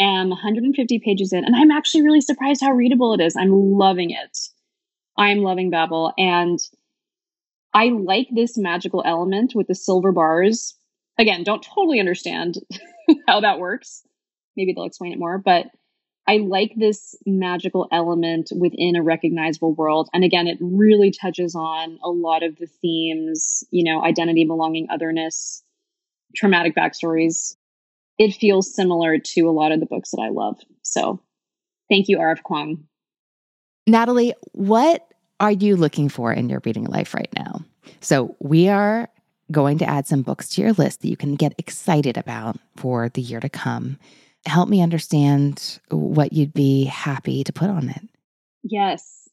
[0.00, 3.36] am 150 pages in, and I'm actually really surprised how readable it is.
[3.36, 4.38] I'm loving it.
[5.16, 6.12] I'm loving Babel.
[6.18, 6.58] And
[7.72, 10.74] I like this magical element with the silver bars.
[11.18, 12.56] Again, don't totally understand
[13.28, 14.02] how that works.
[14.56, 15.66] Maybe they'll explain it more, but
[16.28, 20.08] I like this magical element within a recognizable world.
[20.12, 24.88] And again, it really touches on a lot of the themes, you know, identity, belonging,
[24.90, 25.62] otherness,
[26.34, 27.54] traumatic backstories.
[28.18, 30.58] It feels similar to a lot of the books that I love.
[30.82, 31.20] So
[31.88, 32.42] thank you, R.F.
[32.42, 32.84] Kuang.
[33.86, 35.06] Natalie, what
[35.38, 37.60] are you looking for in your reading life right now?
[38.00, 39.08] So we are
[39.52, 43.08] going to add some books to your list that you can get excited about for
[43.10, 43.96] the year to come
[44.46, 48.02] help me understand what you'd be happy to put on it.
[48.62, 49.28] Yes.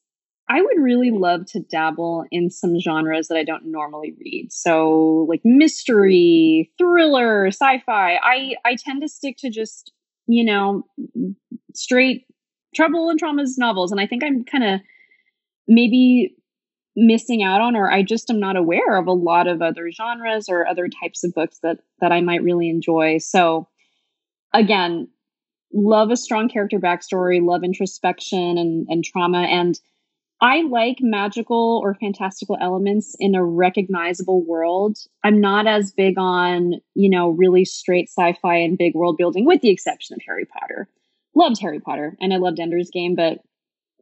[0.49, 4.51] I would really love to dabble in some genres that I don't normally read.
[4.51, 8.15] So like mystery, thriller, sci-fi.
[8.15, 9.93] I I tend to stick to just,
[10.27, 10.83] you know,
[11.73, 12.25] straight
[12.75, 14.81] trouble and traumas novels and I think I'm kind of
[15.67, 16.35] maybe
[16.95, 20.49] missing out on or I just am not aware of a lot of other genres
[20.49, 23.17] or other types of books that that I might really enjoy.
[23.19, 23.67] So
[24.53, 25.07] again,
[25.73, 29.41] love a strong character backstory, love introspection and, and trauma.
[29.41, 29.79] And
[30.41, 34.97] I like magical or fantastical elements in a recognizable world.
[35.23, 39.45] I'm not as big on, you know, really straight sci fi and big world building,
[39.45, 40.89] with the exception of Harry Potter.
[41.35, 43.39] Loved Harry Potter and I loved Ender's Game, but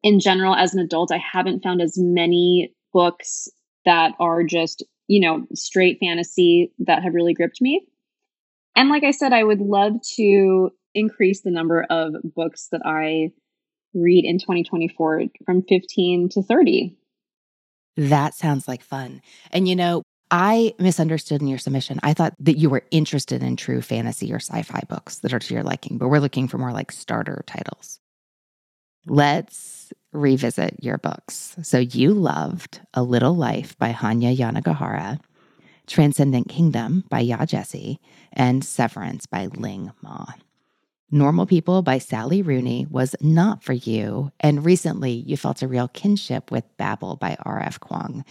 [0.04, 3.48] in general, as an adult, I haven't found as many books
[3.86, 7.86] that are just, you know, straight fantasy that have really gripped me.
[8.76, 13.32] And like I said, I would love to increase the number of books that I
[13.94, 16.96] read in 2024 from 15 to 30.
[17.98, 19.22] That sounds like fun.
[19.52, 22.00] And you know, I misunderstood in your submission.
[22.04, 25.40] I thought that you were interested in true fantasy or sci fi books that are
[25.40, 28.00] to your liking, but we're looking for more like starter titles.
[29.06, 31.58] Let's revisit your books.
[31.64, 35.20] So you loved A Little Life by Hanya Yanagihara,
[35.92, 37.98] Transcendent Kingdom by Yaa Gyasi,
[38.32, 40.26] and Severance by Ling Ma.
[41.12, 44.32] Normal People by Sally Rooney was not for you.
[44.40, 47.82] And recently you felt a real kinship with Babel by R.F.
[47.82, 48.24] Kuang.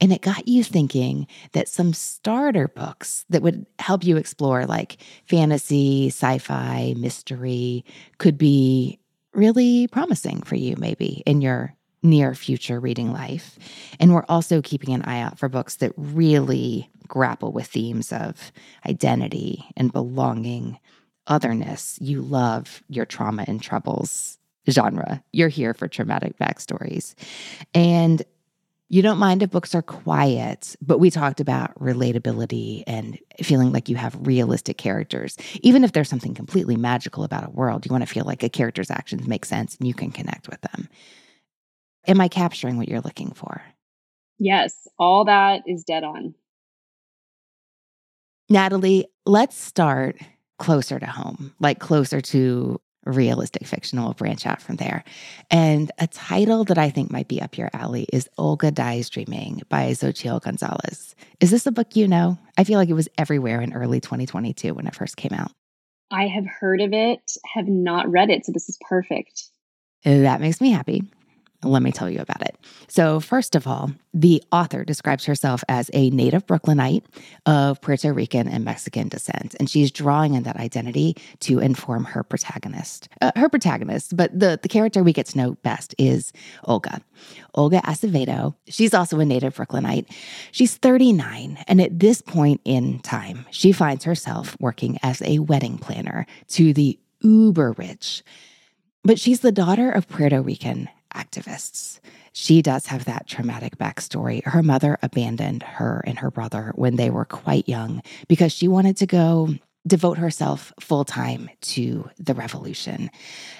[0.00, 4.98] And it got you thinking that some starter books that would help you explore like
[5.26, 7.84] fantasy, sci fi, mystery
[8.18, 9.00] could be
[9.34, 13.58] really promising for you, maybe in your near future reading life.
[13.98, 18.52] And we're also keeping an eye out for books that really grapple with themes of
[18.86, 20.78] identity and belonging,
[21.26, 21.98] otherness.
[22.00, 24.38] You love your trauma and troubles
[24.70, 25.22] genre.
[25.32, 27.14] You're here for traumatic backstories.
[27.74, 28.22] And
[28.90, 33.90] you don't mind if books are quiet, but we talked about relatability and feeling like
[33.90, 35.36] you have realistic characters.
[35.60, 38.48] Even if there's something completely magical about a world, you want to feel like a
[38.48, 40.88] character's actions make sense and you can connect with them.
[42.08, 43.62] Am I capturing what you're looking for?
[44.38, 46.34] Yes, all that is dead on.
[48.48, 50.16] Natalie, let's start
[50.58, 54.02] closer to home, like closer to realistic fiction.
[54.02, 55.04] We'll branch out from there.
[55.50, 59.62] And a title that I think might be up your alley is Olga Dies Dreaming
[59.68, 61.14] by Xochitl Gonzalez.
[61.40, 62.38] Is this a book you know?
[62.56, 65.52] I feel like it was everywhere in early 2022 when it first came out.
[66.10, 67.20] I have heard of it,
[67.54, 69.44] have not read it, so this is perfect.
[70.04, 71.02] That makes me happy.
[71.64, 72.56] Let me tell you about it.
[72.86, 77.04] So, first of all, the author describes herself as a native Brooklynite
[77.46, 82.22] of Puerto Rican and Mexican descent, and she's drawing on that identity to inform her
[82.22, 83.08] protagonist.
[83.20, 87.00] Uh, her protagonist, but the, the character we get to know best is Olga.
[87.56, 88.54] Olga Acevedo.
[88.68, 90.08] She's also a native Brooklynite.
[90.52, 95.78] She's 39, and at this point in time, she finds herself working as a wedding
[95.78, 98.22] planner to the uber rich.
[99.02, 102.00] But she's the daughter of Puerto Rican activists.
[102.32, 104.44] She does have that traumatic backstory.
[104.44, 108.96] Her mother abandoned her and her brother when they were quite young because she wanted
[108.98, 109.50] to go
[109.86, 113.10] devote herself full time to the revolution.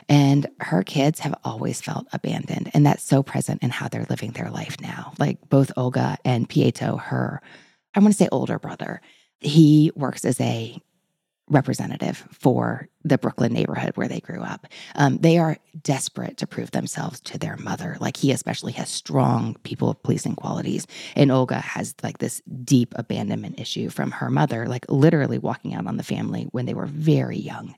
[0.09, 2.71] And her kids have always felt abandoned.
[2.75, 5.13] And that's so present in how they're living their life now.
[5.19, 7.41] Like both Olga and Prieto, her,
[7.95, 9.01] I want to say older brother,
[9.40, 10.81] he works as a
[11.49, 14.67] representative for the Brooklyn neighborhood where they grew up.
[14.94, 17.96] Um, they are desperate to prove themselves to their mother.
[18.01, 20.87] Like he especially has strong people pleasing qualities.
[21.17, 25.87] And Olga has like this deep abandonment issue from her mother, like literally walking out
[25.87, 27.75] on the family when they were very young.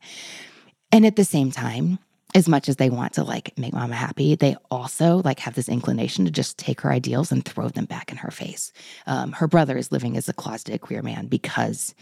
[0.93, 1.99] And at the same time,
[2.35, 5.69] as much as they want to like make mama happy, they also like have this
[5.69, 8.73] inclination to just take her ideals and throw them back in her face.
[9.07, 11.95] Um, her brother is living as a closeted queer man because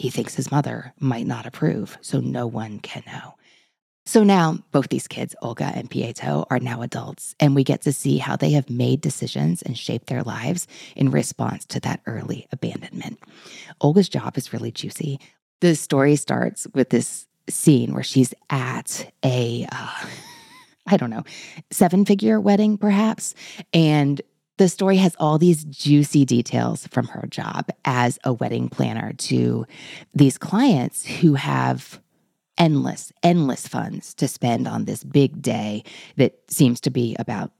[0.00, 3.34] he thinks his mother might not approve, so no one can know.
[4.06, 7.92] So now both these kids, Olga and Prieto, are now adults, and we get to
[7.92, 12.48] see how they have made decisions and shaped their lives in response to that early
[12.50, 13.20] abandonment.
[13.82, 15.20] Olga's job is really juicy.
[15.60, 20.06] The story starts with this scene where she's at a, uh,
[20.86, 21.24] I don't know,
[21.70, 23.34] seven figure wedding, perhaps.
[23.74, 24.22] And
[24.60, 29.66] the story has all these juicy details from her job as a wedding planner to
[30.12, 31.98] these clients who have
[32.58, 35.82] endless, endless funds to spend on this big day
[36.16, 37.52] that seems to be about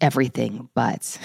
[0.00, 1.18] everything but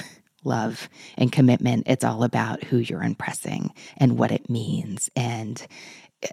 [0.43, 0.89] love
[1.19, 1.83] and commitment.
[1.85, 5.11] It's all about who you're impressing and what it means.
[5.15, 5.63] And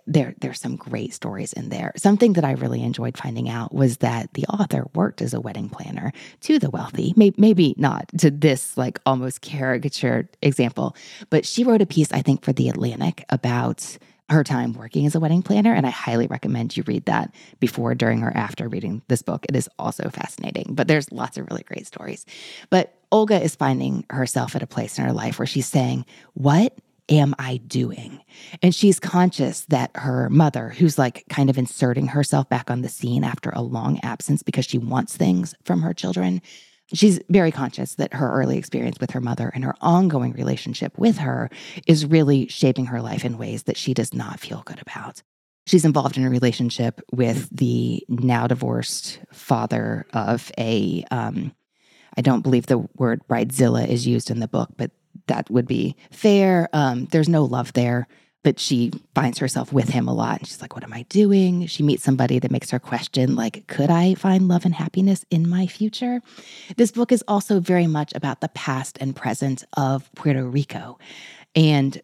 [0.07, 1.93] there, there's some great stories in there.
[1.97, 5.69] Something that I really enjoyed finding out was that the author worked as a wedding
[5.69, 6.13] planner
[6.43, 7.13] to the wealthy.
[7.17, 10.97] Maybe, maybe not to this like almost caricature example,
[11.31, 13.99] but she wrote a piece, I think, for The Atlantic about
[14.31, 15.75] her time working as a wedding planner.
[15.75, 19.45] And I highly recommend you read that before, during, or after reading this book.
[19.49, 22.25] It is also fascinating, but there's lots of really great stories.
[22.71, 26.77] But Olga is finding herself at a place in her life where she's saying, What
[27.09, 28.23] am I doing?
[28.63, 32.89] And she's conscious that her mother, who's like kind of inserting herself back on the
[32.89, 36.41] scene after a long absence because she wants things from her children,
[36.95, 41.19] She's very conscious that her early experience with her mother and her ongoing relationship with
[41.19, 41.49] her
[41.87, 45.23] is really shaping her life in ways that she does not feel good about.
[45.67, 51.05] She's involved in a relationship with the now divorced father of a.
[51.11, 51.55] Um,
[52.17, 54.91] I don't believe the word bridezilla is used in the book, but
[55.27, 56.69] that would be fair.
[56.73, 58.09] Um, there's no love there
[58.43, 60.41] but she finds herself with him a lot.
[60.41, 61.67] And she's like, What am I doing?
[61.67, 65.49] She meets somebody that makes her question, like, could I find love and happiness in
[65.49, 66.21] my future?
[66.77, 70.99] This book is also very much about the past and present of Puerto Rico
[71.55, 72.01] and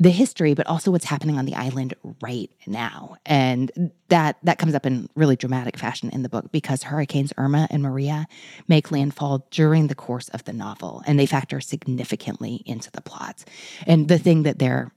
[0.00, 3.16] the history, but also what's happening on the island right now.
[3.26, 7.68] And that that comes up in really dramatic fashion in the book because hurricanes Irma
[7.70, 8.26] and Maria
[8.66, 13.44] make landfall during the course of the novel and they factor significantly into the plot.
[13.86, 14.90] And the thing that they're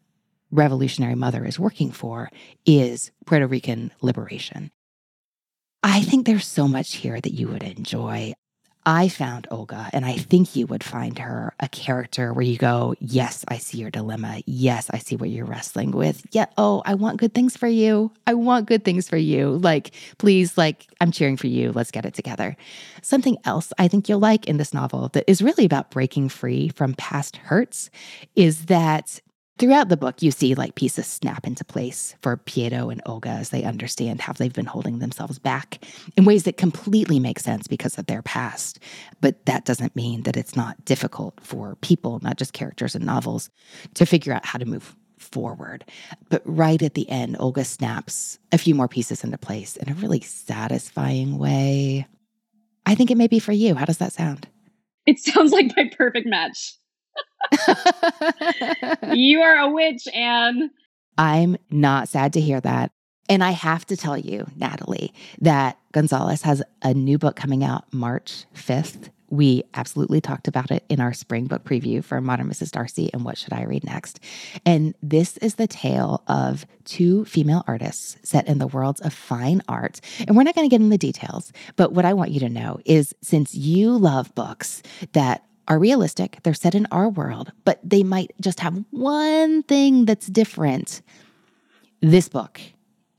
[0.52, 2.30] revolutionary mother is working for
[2.66, 4.72] is Puerto Rican liberation.
[5.82, 8.34] I think there's so much here that you would enjoy.
[8.86, 12.96] I found Olga, and I think you would find her a character where you go,
[13.00, 14.42] Yes, I see your dilemma.
[14.46, 16.26] Yes, I see what you're wrestling with.
[16.32, 18.12] Yeah, oh, I want good things for you.
[18.28, 19.58] I want good things for you.
[19.58, 21.72] Like, please, like, I'm cheering for you.
[21.72, 22.58] Let's get it together.
[23.02, 26.70] Something else I think you'll like in this novel that is really about breaking free
[26.70, 27.90] from past hurts
[28.36, 29.22] is that
[29.60, 33.50] Throughout the book, you see like pieces snap into place for Prieto and Olga as
[33.50, 35.86] they understand how they've been holding themselves back
[36.18, 38.80] in ways that completely make sense because of their past.
[39.22, 43.52] But that doesn't mean that it's not difficult for people, not just characters in novels,
[43.94, 45.86] to figure out how to move forward.
[46.30, 49.96] But right at the end, Olga snaps a few more pieces into place in a
[49.96, 52.08] really satisfying way.
[52.88, 53.76] I think it may be for you.
[53.76, 54.48] How does that sound?
[55.06, 56.76] It sounds like my perfect match.
[59.14, 60.72] you are a witch, Anne.
[61.18, 62.92] I'm not sad to hear that.
[63.30, 67.92] And I have to tell you, Natalie, that Gonzalez has a new book coming out
[67.94, 69.10] March 5th.
[69.30, 72.72] We absolutely talked about it in our spring book preview for Modern Mrs.
[72.72, 74.20] Darcy and What Should I Read Next?
[74.66, 79.64] And this is the tale of two female artists set in the worlds of fine
[79.68, 80.02] art.
[80.28, 82.50] And we're not going to get into the details, but what I want you to
[82.50, 84.84] know is since you love books
[85.14, 90.06] that are realistic, they're set in our world, but they might just have one thing
[90.06, 91.02] that's different.
[92.02, 92.60] This book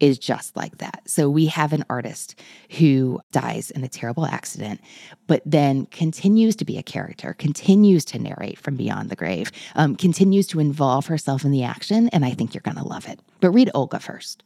[0.01, 1.03] is just like that.
[1.07, 2.38] So we have an artist
[2.78, 4.80] who dies in a terrible accident,
[5.26, 9.97] but then continues to be a character, continues to narrate from beyond the grave, um,
[9.97, 12.09] continues to involve herself in the action.
[12.09, 13.20] And I think you're going to love it.
[13.40, 14.42] But read Olga first.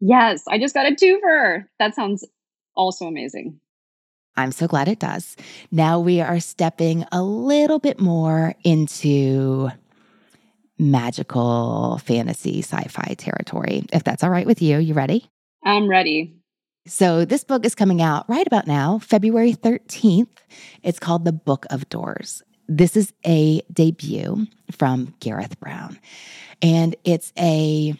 [0.00, 1.64] Yes, I just got a twofer.
[1.78, 2.26] That sounds
[2.74, 3.60] also amazing.
[4.36, 5.36] I'm so glad it does.
[5.70, 9.70] Now we are stepping a little bit more into
[10.78, 13.84] magical fantasy sci fi territory.
[13.92, 15.28] If that's all right with you, you ready?
[15.64, 16.36] I'm ready.
[16.84, 20.38] So, this book is coming out right about now, February 13th.
[20.82, 22.42] It's called The Book of Doors.
[22.66, 26.00] This is a debut from Gareth Brown,
[26.60, 27.94] and it's a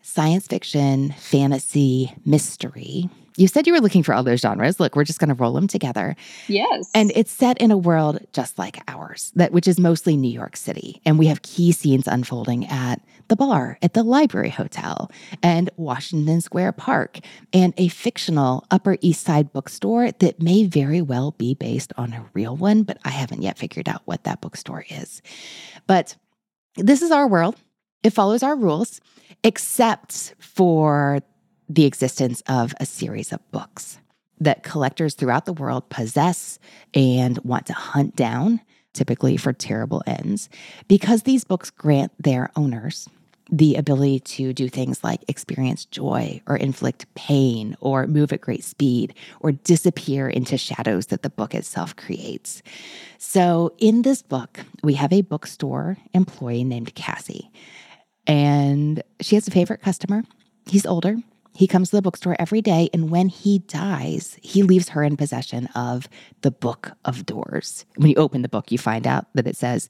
[0.00, 4.78] science fiction, fantasy, mystery you said you were looking for all those genres.
[4.78, 6.14] Look, we're just going to roll them together.
[6.46, 6.90] Yes.
[6.94, 10.56] And it's set in a world just like ours, that which is mostly New York
[10.56, 11.00] City.
[11.04, 15.10] And we have key scenes unfolding at the bar, at the Library Hotel,
[15.42, 17.20] and Washington Square Park,
[17.52, 22.24] and a fictional Upper East Side bookstore that may very well be based on a
[22.34, 25.22] real one, but I haven't yet figured out what that bookstore is.
[25.86, 26.16] But
[26.76, 27.56] this is our world.
[28.02, 29.00] It follows our rules,
[29.42, 31.20] except for
[31.68, 33.98] the existence of a series of books
[34.40, 36.58] that collectors throughout the world possess
[36.92, 38.60] and want to hunt down,
[38.92, 40.48] typically for terrible ends,
[40.88, 43.08] because these books grant their owners
[43.50, 48.64] the ability to do things like experience joy or inflict pain or move at great
[48.64, 52.62] speed or disappear into shadows that the book itself creates.
[53.18, 57.50] So, in this book, we have a bookstore employee named Cassie,
[58.26, 60.22] and she has a favorite customer.
[60.66, 61.16] He's older,
[61.54, 65.16] he comes to the bookstore every day, and when he dies, he leaves her in
[65.16, 66.08] possession of
[66.40, 67.86] the Book of Doors.
[67.96, 69.88] When you open the book, you find out that it says,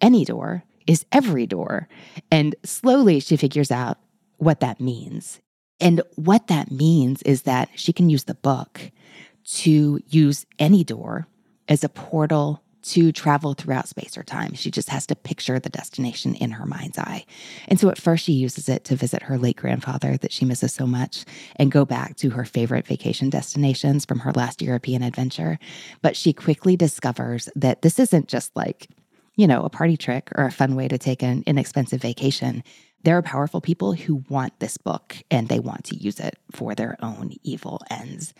[0.00, 1.88] Any door is every door.
[2.30, 3.98] And slowly she figures out
[4.36, 5.40] what that means.
[5.80, 8.92] And what that means is that she can use the book
[9.44, 11.26] to use any door
[11.68, 12.62] as a portal
[12.92, 14.54] to travel throughout space or time.
[14.54, 17.24] She just has to picture the destination in her mind's eye.
[17.66, 20.72] And so at first, she uses it to visit her late grandfather that she misses
[20.72, 21.24] so much
[21.56, 25.58] and go back to her favorite vacation destinations from her last European adventure.
[26.00, 28.88] But she quickly discovers that this isn't just like,
[29.34, 32.62] you know, a party trick or a fun way to take an inexpensive vacation.
[33.02, 36.74] There are powerful people who want this book and they want to use it for
[36.74, 38.32] their own evil ends.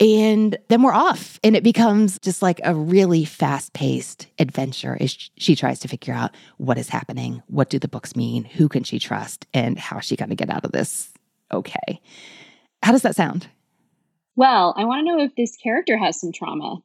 [0.00, 1.38] And then we're off.
[1.44, 6.14] And it becomes just like a really fast paced adventure as she tries to figure
[6.14, 9.98] out what is happening, what do the books mean, who can she trust, and how
[9.98, 11.12] is she going to get out of this
[11.52, 12.00] okay.
[12.82, 13.48] How does that sound?
[14.36, 16.78] Well, I want to know if this character has some trauma.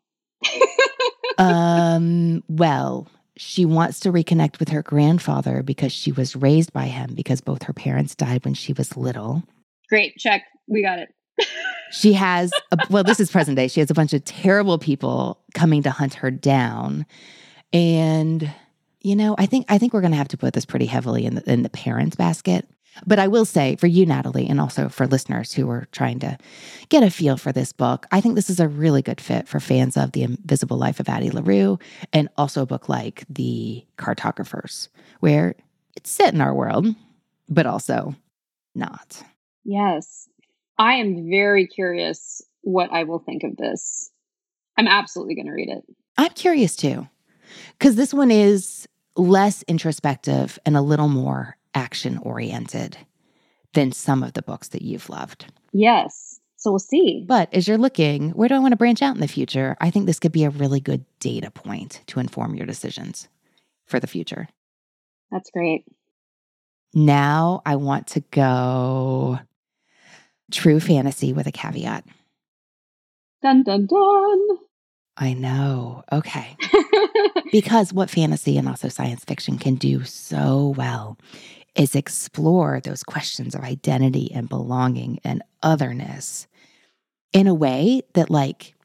[1.38, 7.16] um, well, she wants to reconnect with her grandfather because she was raised by him
[7.16, 9.44] because both her parents died when she was little.
[9.90, 10.44] Great, check.
[10.68, 11.10] We got it
[11.92, 13.68] she has a, well this is present day.
[13.68, 17.06] She has a bunch of terrible people coming to hunt her down.
[17.74, 18.52] And
[19.02, 21.26] you know i think i think we're going to have to put this pretty heavily
[21.26, 22.68] in the, in the parents basket.
[23.06, 26.38] But i will say for you natalie and also for listeners who are trying to
[26.90, 29.60] get a feel for this book i think this is a really good fit for
[29.60, 31.78] fans of the invisible life of addie larue
[32.12, 35.56] and also a book like the cartographers where
[35.96, 36.88] it's set in our world
[37.48, 38.16] but also
[38.76, 39.24] not.
[39.64, 40.30] Yes
[40.80, 44.10] I am very curious what I will think of this.
[44.78, 45.84] I'm absolutely going to read it.
[46.18, 47.08] I'm curious too,
[47.78, 52.98] because this one is less introspective and a little more action oriented
[53.74, 55.52] than some of the books that you've loved.
[55.74, 56.40] Yes.
[56.56, 57.24] So we'll see.
[57.28, 59.78] But as you're looking, where do I want to branch out in the future?
[59.80, 63.28] I think this could be a really good data point to inform your decisions
[63.86, 64.48] for the future.
[65.32, 65.86] That's great.
[66.94, 69.40] Now I want to go
[70.52, 72.06] true fantasy with a caveat.
[73.42, 74.48] Dun, dun, dun.
[75.18, 76.04] I know.
[76.12, 76.56] Okay.
[77.52, 81.18] because what fantasy and also science fiction can do so well
[81.76, 86.48] is explore those questions of identity and belonging and otherness
[87.32, 88.76] in a way that, like,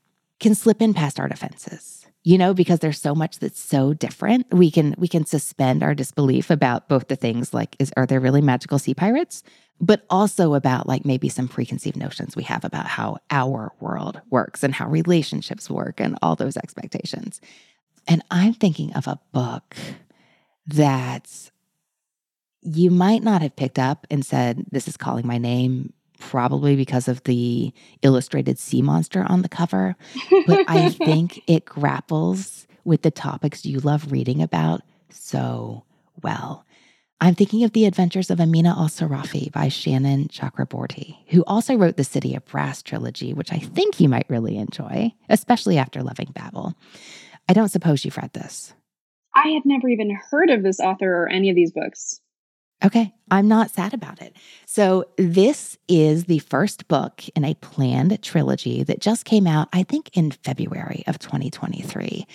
[0.41, 4.47] can slip in past our defenses you know because there's so much that's so different
[4.53, 8.21] we can we can suspend our disbelief about both the things like is are there
[8.21, 9.43] really magical sea pirates?
[9.81, 14.63] But also about like maybe some preconceived notions we have about how our world works
[14.63, 17.41] and how relationships work and all those expectations.
[18.09, 19.77] And i'm thinking of a book
[20.67, 21.51] that
[22.63, 27.09] you might not have picked up and said this is calling my name probably because
[27.09, 29.97] of the illustrated sea monster on the cover.
[30.47, 35.85] But I think it grapples with the topics you love reading about so
[36.23, 36.65] well.
[37.21, 41.97] I'm thinking of The Adventures of Amina al Sirafi by Shannon Chakraborty, who also wrote
[41.97, 46.33] the City of Brass trilogy, which I think you might really enjoy, especially after loving
[46.35, 46.75] Babel.
[47.49, 48.75] I don't suppose you've read this.
[49.35, 52.21] I had never even heard of this author or any of these books.
[52.83, 54.37] Okay, I'm not sad about it.
[54.67, 59.85] So, this is the first book in a planned trilogy that just came out, I
[59.85, 62.27] think, in February of 2023.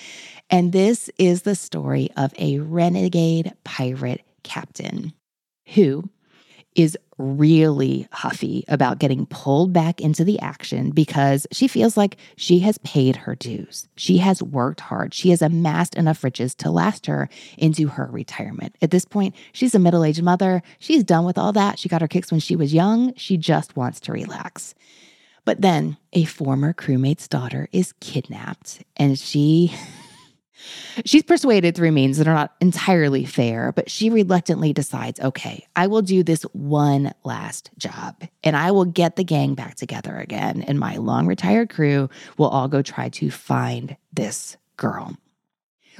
[0.49, 5.13] And this is the story of a renegade pirate captain
[5.75, 6.09] who
[6.79, 12.59] is really huffy about getting pulled back into the action because she feels like she
[12.59, 13.89] has paid her dues.
[13.97, 15.13] She has worked hard.
[15.13, 17.27] She has amassed enough riches to last her
[17.57, 18.77] into her retirement.
[18.81, 20.63] At this point, she's a middle aged mother.
[20.79, 21.77] She's done with all that.
[21.77, 23.13] She got her kicks when she was young.
[23.15, 24.73] She just wants to relax.
[25.43, 29.73] But then a former crewmate's daughter is kidnapped and she
[31.05, 35.87] She's persuaded through means that are not entirely fair, but she reluctantly decides okay, I
[35.87, 40.63] will do this one last job and I will get the gang back together again.
[40.63, 45.17] And my long retired crew will all go try to find this girl.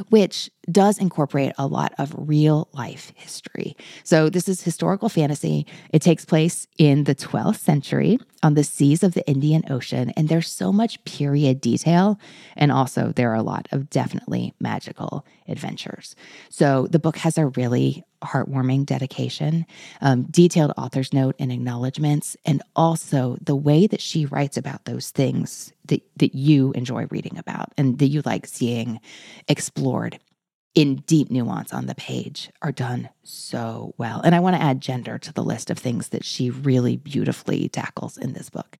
[0.09, 3.75] Which does incorporate a lot of real life history.
[4.03, 5.65] So, this is historical fantasy.
[5.91, 10.29] It takes place in the 12th century on the seas of the Indian Ocean, and
[10.29, 12.19] there's so much period detail.
[12.55, 16.15] And also, there are a lot of definitely magical adventures.
[16.49, 19.65] So, the book has a really heartwarming dedication,
[20.01, 25.09] um, detailed author's note and acknowledgments, and also the way that she writes about those
[25.11, 28.99] things that, that you enjoy reading about and that you like seeing
[29.47, 30.19] explored
[30.75, 34.21] in deep nuance on the page are done so well.
[34.21, 37.69] And I want to add gender to the list of things that she really beautifully
[37.69, 38.77] tackles in this book.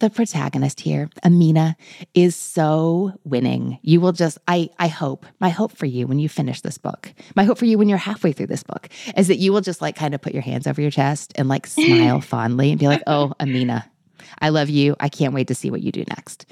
[0.00, 1.76] The protagonist here, Amina,
[2.14, 3.80] is so winning.
[3.82, 7.12] You will just, I, I hope, my hope for you when you finish this book,
[7.34, 9.82] my hope for you when you're halfway through this book is that you will just
[9.82, 12.86] like kind of put your hands over your chest and like smile fondly and be
[12.86, 13.90] like, oh, Amina,
[14.38, 14.94] I love you.
[15.00, 16.46] I can't wait to see what you do next.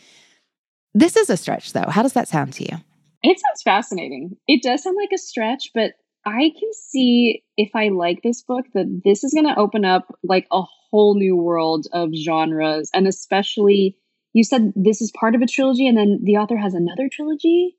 [0.93, 1.89] This is a stretch though.
[1.89, 2.78] How does that sound to you?
[3.22, 4.36] It sounds fascinating.
[4.46, 5.92] It does sound like a stretch, but
[6.24, 10.12] I can see if I like this book that this is going to open up
[10.22, 12.90] like a whole new world of genres.
[12.92, 13.96] And especially,
[14.32, 17.76] you said this is part of a trilogy, and then the author has another trilogy.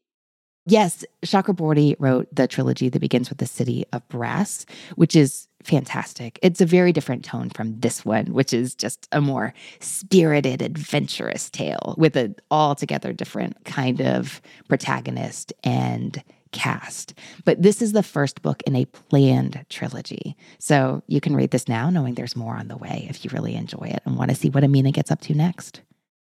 [0.65, 4.65] Yes, Chakraborty wrote the trilogy that begins with the city of brass,
[4.95, 6.39] which is fantastic.
[6.41, 11.49] It's a very different tone from this one, which is just a more spirited, adventurous
[11.49, 17.13] tale with an altogether different kind of protagonist and cast.
[17.43, 20.37] But this is the first book in a planned trilogy.
[20.57, 23.55] So you can read this now, knowing there's more on the way if you really
[23.55, 25.81] enjoy it and want to see what Amina gets up to next.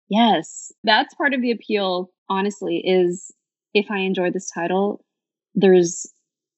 [0.09, 3.33] Yes, that's part of the appeal, honestly, is
[3.75, 5.05] if I enjoy this title,
[5.55, 6.07] there's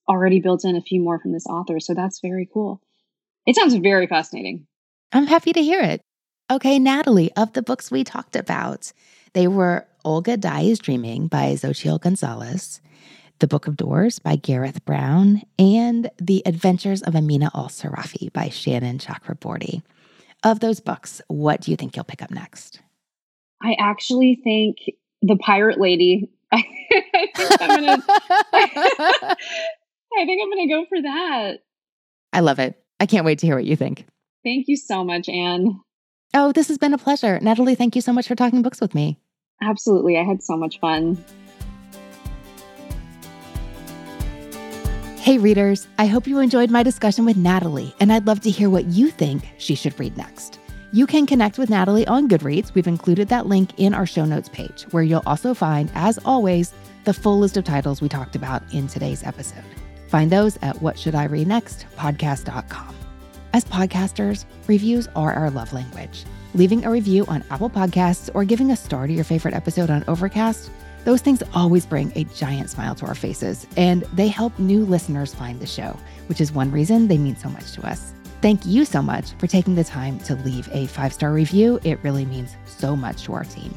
[0.08, 1.80] already built in a few more from this author.
[1.80, 2.80] So that's very cool.
[3.46, 4.66] It sounds very fascinating.
[5.12, 6.00] I'm happy to hear it.
[6.50, 8.92] Okay, Natalie, of the books we talked about,
[9.32, 12.80] they were Olga Dies Dreaming by Xochitl Gonzalez,
[13.38, 18.50] The Book of Doors by Gareth Brown, and The Adventures of Amina al Sirafi by
[18.50, 19.82] Shannon Chakraborty.
[20.42, 22.80] Of those books, what do you think you'll pick up next?
[23.62, 24.76] I actually think
[25.22, 29.36] The Pirate Lady I think I'm gonna.
[30.20, 31.58] I think I'm gonna go for that.
[32.32, 32.82] I love it.
[33.00, 34.06] I can't wait to hear what you think.
[34.44, 35.80] Thank you so much, Anne.
[36.34, 37.38] Oh, this has been a pleasure.
[37.40, 39.18] Natalie, thank you so much for talking books with me.
[39.62, 40.18] Absolutely.
[40.18, 41.22] I had so much fun.
[45.18, 45.86] Hey, readers.
[45.98, 49.10] I hope you enjoyed my discussion with Natalie, and I'd love to hear what you
[49.10, 50.58] think she should read next.
[50.92, 52.74] You can connect with Natalie on Goodreads.
[52.74, 56.74] We've included that link in our show notes page, where you'll also find, as always,
[57.04, 59.64] the full list of titles we talked about in today's episode.
[60.14, 62.94] Find those at What Should I Read Next podcast.com.
[63.52, 66.24] As podcasters, reviews are our love language.
[66.54, 70.04] Leaving a review on Apple Podcasts or giving a star to your favorite episode on
[70.06, 70.70] Overcast,
[71.04, 75.34] those things always bring a giant smile to our faces, and they help new listeners
[75.34, 75.98] find the show,
[76.28, 78.12] which is one reason they mean so much to us.
[78.40, 81.80] Thank you so much for taking the time to leave a five star review.
[81.82, 83.74] It really means so much to our team.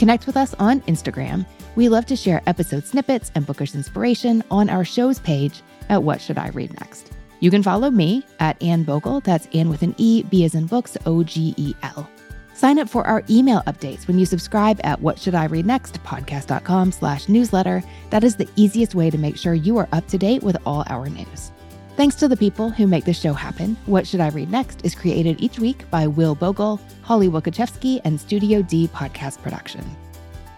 [0.00, 1.44] Connect with us on Instagram.
[1.76, 6.22] We love to share episode snippets and bookish inspiration on our show's page at What
[6.22, 7.12] Should I Read Next.
[7.40, 9.22] You can follow me at Anne Bogel.
[9.22, 12.08] That's Anne with an E, B as in books, O G E L.
[12.54, 16.02] Sign up for our email updates when you subscribe at What Should I Read Next
[16.02, 17.82] podcast.com slash newsletter.
[18.08, 20.82] That is the easiest way to make sure you are up to date with all
[20.88, 21.52] our news.
[22.00, 24.94] Thanks to the people who make this show happen, What Should I Read Next is
[24.94, 29.84] created each week by Will Bogel, Holly Wielkoszewski, and Studio D Podcast Production.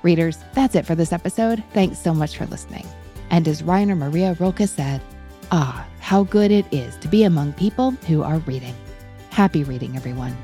[0.04, 1.60] Readers, that's it for this episode.
[1.72, 2.86] Thanks so much for listening.
[3.30, 5.00] And as Rainer Maria Rilke said,
[5.50, 8.76] ah, how good it is to be among people who are reading.
[9.30, 10.36] Happy reading, everyone.